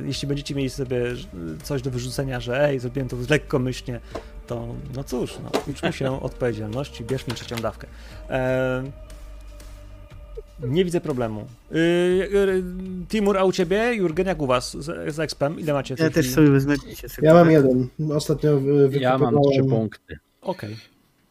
[0.05, 1.01] jeśli będziecie mieli sobie
[1.63, 3.99] coś do wyrzucenia, że ej, zrobiłem to lekkomyślnie,
[4.47, 7.87] to no cóż, no, uczmy się odpowiedzialności, bierzmy trzecią dawkę.
[8.29, 8.83] E,
[10.67, 11.45] nie widzę problemu.
[11.71, 12.63] Yy,
[13.09, 13.93] Timur, a u ciebie?
[13.93, 15.59] Jurgen, jak u was z, z Expem?
[15.59, 15.95] Ile macie?
[15.95, 16.75] w tej Ja też sobie wezmę
[17.21, 17.87] Ja mam jeden.
[18.13, 20.19] Ostatnio wy- Ja mam trzy wykupowałem, punkty.
[20.41, 20.77] Okej.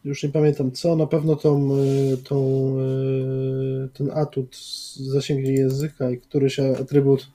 [0.03, 1.69] już nie pamiętam co, na pewno tą,
[2.13, 2.37] e, tą,
[2.79, 7.27] e, ten atut z zasięgli języka i któryś atrybut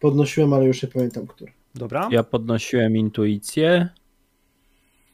[0.00, 1.52] podnosiłem, ale już nie pamiętam który.
[1.74, 2.08] Dobra.
[2.12, 3.88] Ja podnosiłem intuicję.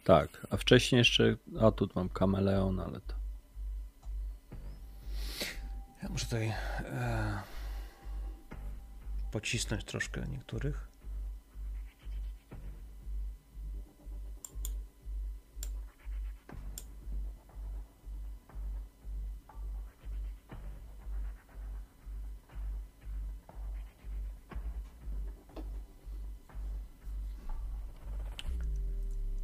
[0.05, 1.37] Tak, a wcześniej jeszcze.
[1.61, 3.15] A tu mam kameleon, ale to.
[6.05, 7.43] Ja muszę tutaj e,
[9.33, 10.89] pocisnąć troszkę niektórych.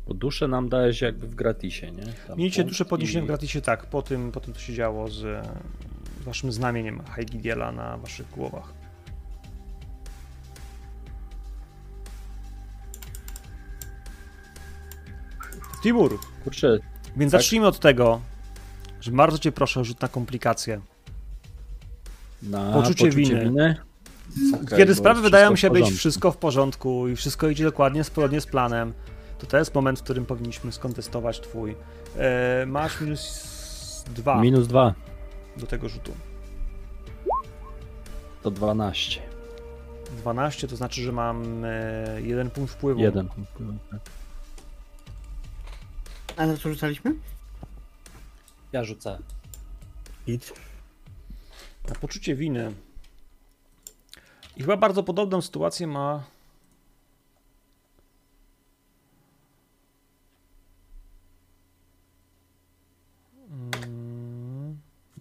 [0.06, 2.06] Bo duszę nam dałeś jakby w gratisie, nie?
[2.26, 4.74] Tam Mieliście punkt duże podniesienie i- w gratisie, tak, po tym, po tym co się
[4.74, 5.46] działo z
[6.22, 8.72] waszym znamieniem Heigidiela na waszych głowach.
[15.82, 16.78] Timur, Kurczę,
[17.16, 17.40] więc Tak.
[17.40, 18.20] zacznijmy od tego,
[19.00, 20.80] że bardzo cię proszę o rzut na komplikacje.
[22.42, 23.44] na Poczucie poczucie, winy.
[23.44, 23.76] winy.
[24.54, 28.46] Okej, Kiedy sprawy wydają się być wszystko w porządku i wszystko idzie dokładnie zgodnie z
[28.46, 28.92] planem,
[29.38, 31.76] to to jest moment, w którym powinniśmy skontestować twój.
[32.18, 34.94] E, masz minus dwa Minus dwa
[35.57, 36.12] do tego rzutu.
[38.42, 39.22] to 12.
[40.11, 43.01] 12 to znaczy, że mam e, jeden punkt wpływu.
[43.01, 43.28] Jeden.
[46.36, 47.14] A na co rzucaliśmy?
[48.72, 49.18] Ja rzucę.
[50.26, 50.53] Nic.
[51.88, 52.72] Na poczucie winy.
[54.57, 56.24] I chyba bardzo podobną sytuację ma.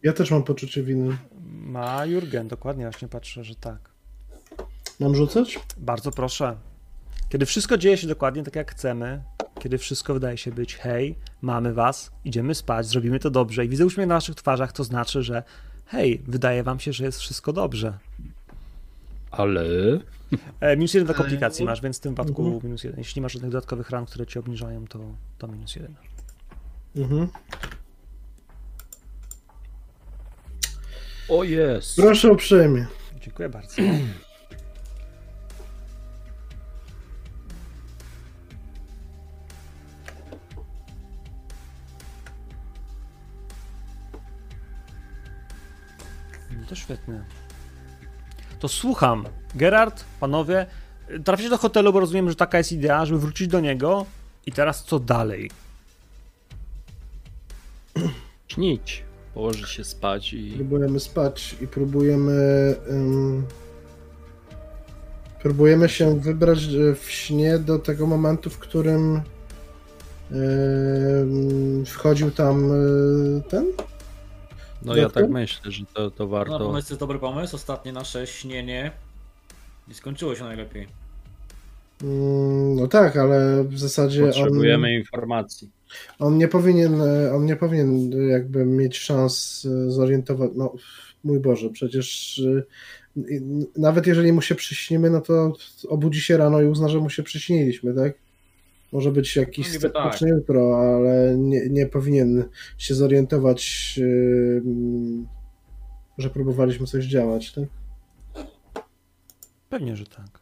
[0.03, 1.17] Ja też mam poczucie winy.
[1.49, 3.89] Ma Jurgen, dokładnie, właśnie patrzę, że tak.
[4.99, 5.59] Mam rzucać?
[5.77, 6.55] Bardzo proszę.
[7.29, 9.23] Kiedy wszystko dzieje się dokładnie tak, jak chcemy,
[9.59, 13.85] kiedy wszystko wydaje się być, hej, mamy was, idziemy spać, zrobimy to dobrze i widzę
[13.85, 15.43] uśmiech na waszych twarzach, to znaczy, że
[15.85, 17.97] hej, wydaje wam się, że jest wszystko dobrze.
[19.31, 19.63] Ale.
[20.59, 22.63] E, minus jeden do komplikacji masz, więc w tym wypadku Mhm.
[22.63, 22.99] minus jeden.
[22.99, 24.99] Jeśli nie masz żadnych dodatkowych ran, które ci obniżają, to,
[25.37, 25.95] to minus jeden.
[26.95, 27.27] Mhm.
[31.29, 31.95] O jest!
[31.95, 32.85] Proszę uprzejmie.
[33.21, 33.81] Dziękuję bardzo.
[46.51, 47.23] No to świetnie.
[48.59, 49.25] To słucham.
[49.55, 50.65] Gerard, panowie,
[51.25, 54.05] traficie do hotelu, bo rozumiem, że taka jest idea, żeby wrócić do niego.
[54.45, 55.51] I teraz co dalej?
[58.47, 59.08] Śnić.
[59.33, 60.51] Położyć się spać i.
[60.51, 62.75] Próbujemy spać i próbujemy.
[62.89, 63.45] ym,
[65.41, 69.21] próbujemy się wybrać e, w śnie do tego momentu, w którym
[70.31, 73.65] ym, wchodził tam y, ten.
[74.81, 75.23] No ja Doktor?
[75.23, 76.59] tak myślę, że to, to No, warto.
[76.59, 77.55] pomysł jest dobry pomysł.
[77.55, 78.91] Ostatnie nasze śnienie
[79.87, 80.87] nie skończyło się najlepiej.
[82.03, 85.71] Mm, No tak, ale w zasadzie Potrzebujemy on, informacji.
[86.19, 90.51] on nie powinien, e, on nie powinien jakby mieć szans e, zorientować.
[90.55, 90.73] No,
[91.23, 92.63] mój Boże, przecież e,
[93.77, 95.53] nawet jeżeli mu się przyśnimy, no to
[95.87, 98.13] obudzi się rano i uzna, że mu się przyśniliśmy, tak?
[98.91, 100.21] Może być jakiś No tak.
[100.21, 102.43] jutro, ale nie, nie powinien
[102.77, 104.61] się zorientować, e,
[106.17, 107.63] że próbowaliśmy coś działać, tak?
[109.69, 110.39] Pewnie, że tak.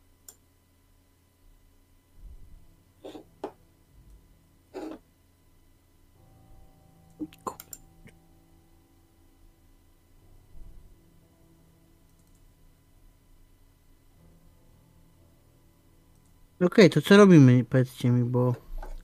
[16.62, 17.66] Okej, to co robimy?
[17.70, 18.56] Powiedzcie mi, bo...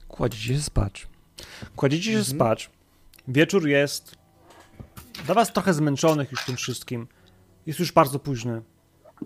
[0.08, 1.06] Kładziecie się spać.
[1.76, 2.70] Kładziecie się spać.
[3.28, 4.16] Wieczór jest
[5.26, 7.06] dla was trochę zmęczonych już tym wszystkim.
[7.66, 8.62] Jest już bardzo późny.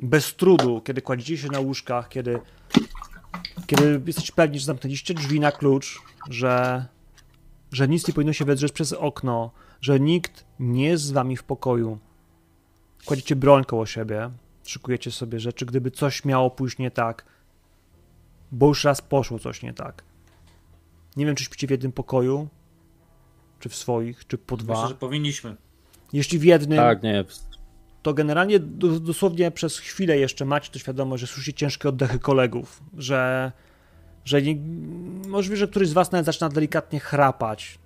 [0.02, 2.40] Bez trudu, kiedy kładziecie się na łóżkach, kiedy,
[3.66, 6.86] kiedy jesteście pewni, że zamknęliście drzwi na klucz, że,
[7.72, 9.50] że nic nie powinno się wedrzeć przez okno,
[9.80, 11.98] że nikt nie jest z wami w pokoju.
[13.04, 14.30] Kładziecie broń koło siebie,
[14.64, 17.24] szykujecie sobie rzeczy, gdyby coś miało pójść nie tak,
[18.52, 20.04] bo już raz poszło coś nie tak.
[21.16, 22.48] Nie wiem, czy śpicie w jednym pokoju,
[23.60, 24.74] czy w swoich, czy po dwa.
[24.74, 25.56] Myślę, że powinniśmy.
[26.12, 27.24] Jeśli w jednym, Tak, nie.
[28.02, 32.82] to generalnie do, dosłownie przez chwilę jeszcze macie to świadomość, że słyszycie ciężkie oddechy kolegów,
[32.96, 33.52] że,
[34.24, 34.56] że nie,
[35.28, 37.78] możliwe, że któryś z was nawet zaczyna delikatnie chrapać.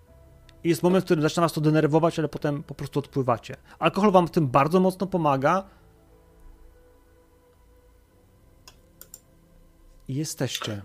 [0.65, 3.57] I jest moment, w którym zaczyna was to denerwować, ale potem po prostu odpływacie.
[3.79, 5.65] Alkohol wam w tym bardzo mocno pomaga.
[10.13, 10.83] I jesteście.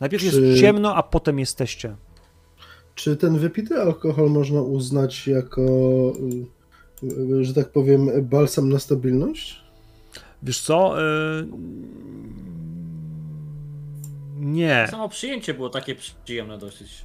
[0.00, 1.96] Najpierw Czy- jest ciemno, a potem jesteście.
[2.94, 5.62] Czy ten wypity alkohol można uznać jako,
[7.02, 9.64] y, że tak powiem, balsam na stabilność?
[10.42, 10.94] Wiesz co?
[11.00, 11.48] Yy...
[14.40, 14.86] Nie.
[14.90, 17.04] Samo przyjęcie było takie przyjemne dosyć.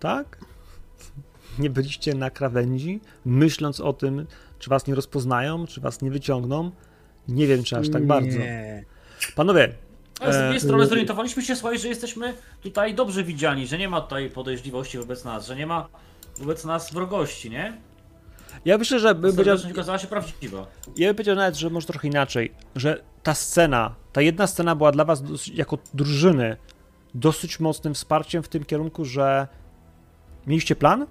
[0.00, 0.44] Tak?
[1.58, 4.26] Nie byliście na krawędzi, myśląc o tym,
[4.58, 6.70] czy was nie rozpoznają, czy was nie wyciągną.
[7.28, 8.38] Nie wiem, czy aż tak bardzo.
[9.34, 9.72] Panowie,
[10.20, 13.88] Ale z E, drugiej strony zorientowaliśmy się, słuchaj, że jesteśmy tutaj dobrze widziani, że nie
[13.88, 15.88] ma tutaj podejrzliwości wobec nas, że nie ma
[16.38, 17.76] wobec nas wrogości, nie?
[18.64, 20.66] ja myślę, że bym powiedział, okazała się prawdziwa.
[20.96, 24.92] ja bym powiedział nawet, że może trochę inaczej, że ta scena, ta jedna scena była
[24.92, 26.56] dla was dosyć, jako drużyny
[27.14, 29.48] dosyć mocnym wsparciem w tym kierunku, że
[30.46, 31.06] mieliście plan,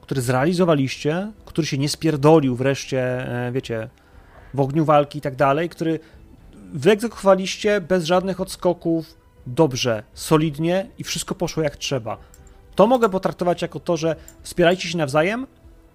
[0.00, 3.00] który zrealizowaliście, który się nie spierdolił wreszcie,
[3.46, 3.88] e, wiecie,
[4.54, 6.00] w ogniu walki i tak dalej, który
[6.72, 12.18] wyegzekwowaliście bez żadnych odskoków, dobrze, solidnie i wszystko poszło jak trzeba.
[12.74, 15.46] To mogę potraktować jako to, że wspierajcie się nawzajem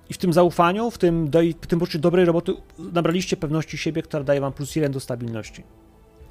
[0.09, 2.53] i w tym zaufaniu, w tym, doj- w tym poczuciu dobrej roboty
[2.93, 5.63] nabraliście pewności siebie, która daje wam plus jeden do stabilności.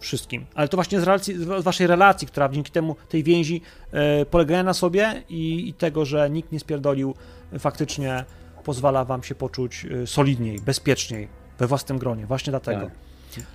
[0.01, 0.47] Wszystkim.
[0.55, 3.61] Ale to właśnie z, relacji, z waszej relacji, która dzięki temu, tej więzi
[3.93, 7.14] e, polegania na sobie i, i tego, że nikt nie spierdolił,
[7.53, 8.24] e, faktycznie
[8.64, 11.28] pozwala wam się poczuć e, solidniej, bezpieczniej
[11.59, 12.26] we własnym gronie.
[12.26, 12.80] Właśnie dlatego.
[12.80, 12.90] Tak.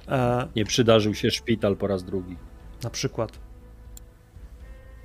[0.08, 2.38] E, Nie przydarzył się szpital po raz drugi.
[2.84, 3.32] na przykład.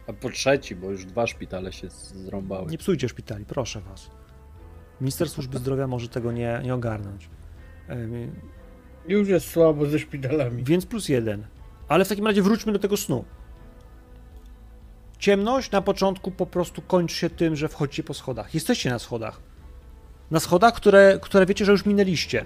[0.08, 2.70] A po trzeci, bo już dwa szpitale się zrąbały.
[2.70, 4.10] Nie psujcie szpitali, proszę was.
[5.00, 7.28] Minister Służby Zdrowia może tego nie, nie ogarnąć.
[7.88, 7.96] E,
[9.08, 10.64] Już jest słabo ze szpitalami.
[10.64, 11.46] Więc plus jeden.
[11.88, 13.24] Ale w takim razie wróćmy do tego snu.
[15.18, 18.54] Ciemność na początku po prostu kończy się tym, że wchodzicie po schodach.
[18.54, 19.40] Jesteście na schodach.
[20.30, 22.44] Na schodach, które, które wiecie, że już minęliście.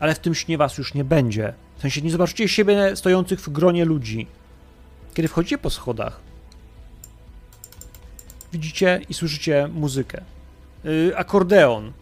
[0.00, 1.54] Ale w tym śnie was już nie będzie.
[1.78, 4.26] W sensie nie zobaczycie siebie stojących w gronie ludzi.
[5.14, 6.20] Kiedy wchodzicie po schodach,
[8.52, 10.22] widzicie i słyszycie muzykę.
[10.84, 11.92] Yy, akordeon.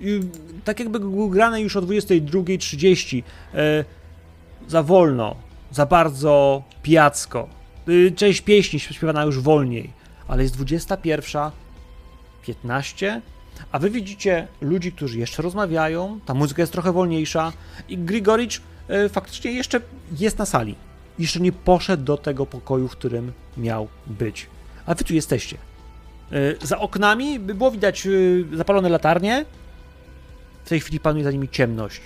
[0.00, 0.20] Yy,
[0.64, 3.16] tak jakby był grany już o 22.30.
[3.16, 3.22] Yy,
[4.68, 5.36] za wolno,
[5.70, 7.48] za bardzo pijacko.
[7.86, 9.90] Yy, część pieśni śpiewana już wolniej,
[10.28, 13.20] ale jest 21.15,
[13.72, 17.52] a wy widzicie ludzi, którzy jeszcze rozmawiają, ta muzyka jest trochę wolniejsza
[17.88, 19.80] i Grigoricz yy, faktycznie jeszcze
[20.18, 20.74] jest na sali.
[21.18, 24.46] Jeszcze nie poszedł do tego pokoju, w którym miał być.
[24.86, 25.56] A wy tu jesteście.
[26.30, 29.44] Yy, za oknami by było widać yy, zapalone latarnie.
[30.64, 32.00] W tej chwili panuje za nimi ciemność.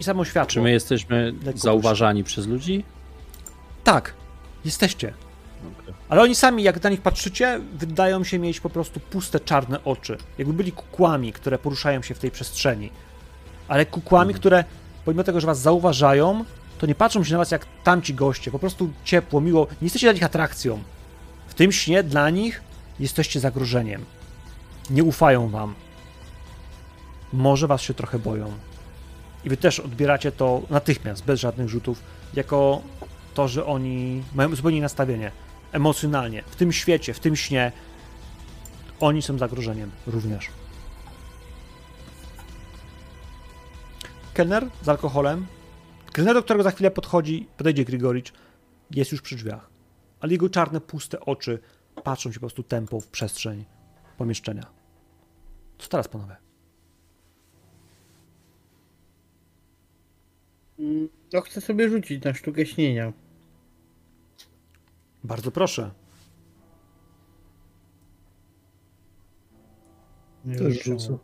[0.00, 0.50] I samo światło.
[0.50, 2.84] Czy my jesteśmy zauważani przez ludzi?
[3.84, 4.14] Tak,
[4.64, 5.14] jesteście.
[6.08, 10.18] Ale oni sami, jak na nich patrzycie, wydają się mieć po prostu puste, czarne oczy.
[10.38, 12.90] Jakby byli kukłami, które poruszają się w tej przestrzeni.
[13.68, 14.64] Ale kukłami, które
[15.04, 16.44] pomimo tego, że was zauważają,
[16.78, 18.50] to nie patrzą się na was jak tamci goście.
[18.50, 19.66] Po prostu ciepło, miło.
[19.70, 20.82] Nie jesteście dla nich atrakcją.
[21.48, 22.62] W tym śnie dla nich
[23.00, 24.04] Jesteście zagrożeniem.
[24.90, 25.74] Nie ufają wam.
[27.32, 28.52] Może was się trochę boją.
[29.44, 32.02] I wy też odbieracie to natychmiast, bez żadnych rzutów,
[32.34, 32.82] jako
[33.34, 35.32] to, że oni mają zupełnie nastawienie.
[35.74, 36.42] Emocjonalnie.
[36.42, 37.72] W tym świecie, w tym śnie
[39.00, 40.48] oni są zagrożeniem również.
[44.34, 45.46] Kelner z alkoholem.
[46.12, 48.32] Kelner, do którego za chwilę podchodzi, podejdzie Grigoricz,
[48.90, 49.70] jest już przy drzwiach.
[50.20, 51.58] Ale jego czarne, puste oczy
[52.04, 53.64] patrzą się po prostu tempo w przestrzeń
[54.18, 54.66] pomieszczenia.
[55.78, 56.36] Co teraz, panowie?
[61.32, 63.12] No chcę sobie rzucić na sztukę śnienia.
[65.24, 65.90] Bardzo proszę.
[70.44, 71.18] Nie Też rzucę.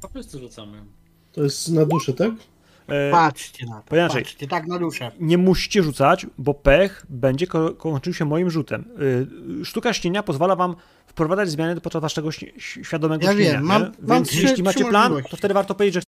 [0.00, 0.84] To wszyscy rzucamy.
[1.32, 2.30] To jest na duszę, tak?
[2.88, 4.22] E, Patrzcie na to, inaczej.
[4.22, 5.10] patrzcie, tak na duszę.
[5.20, 8.84] nie musicie rzucać, bo pech będzie ko- kończył się moim rzutem.
[9.60, 12.52] Y, Sztuka śnienia pozwala wam wprowadzać zmiany podczas waszego ści-
[12.84, 13.52] świadomego Ja śnienia.
[13.52, 15.30] wiem, mam- mam Więc trzy- jeśli macie plan, możliwości.
[15.30, 16.09] to wtedy warto powiedzieć, że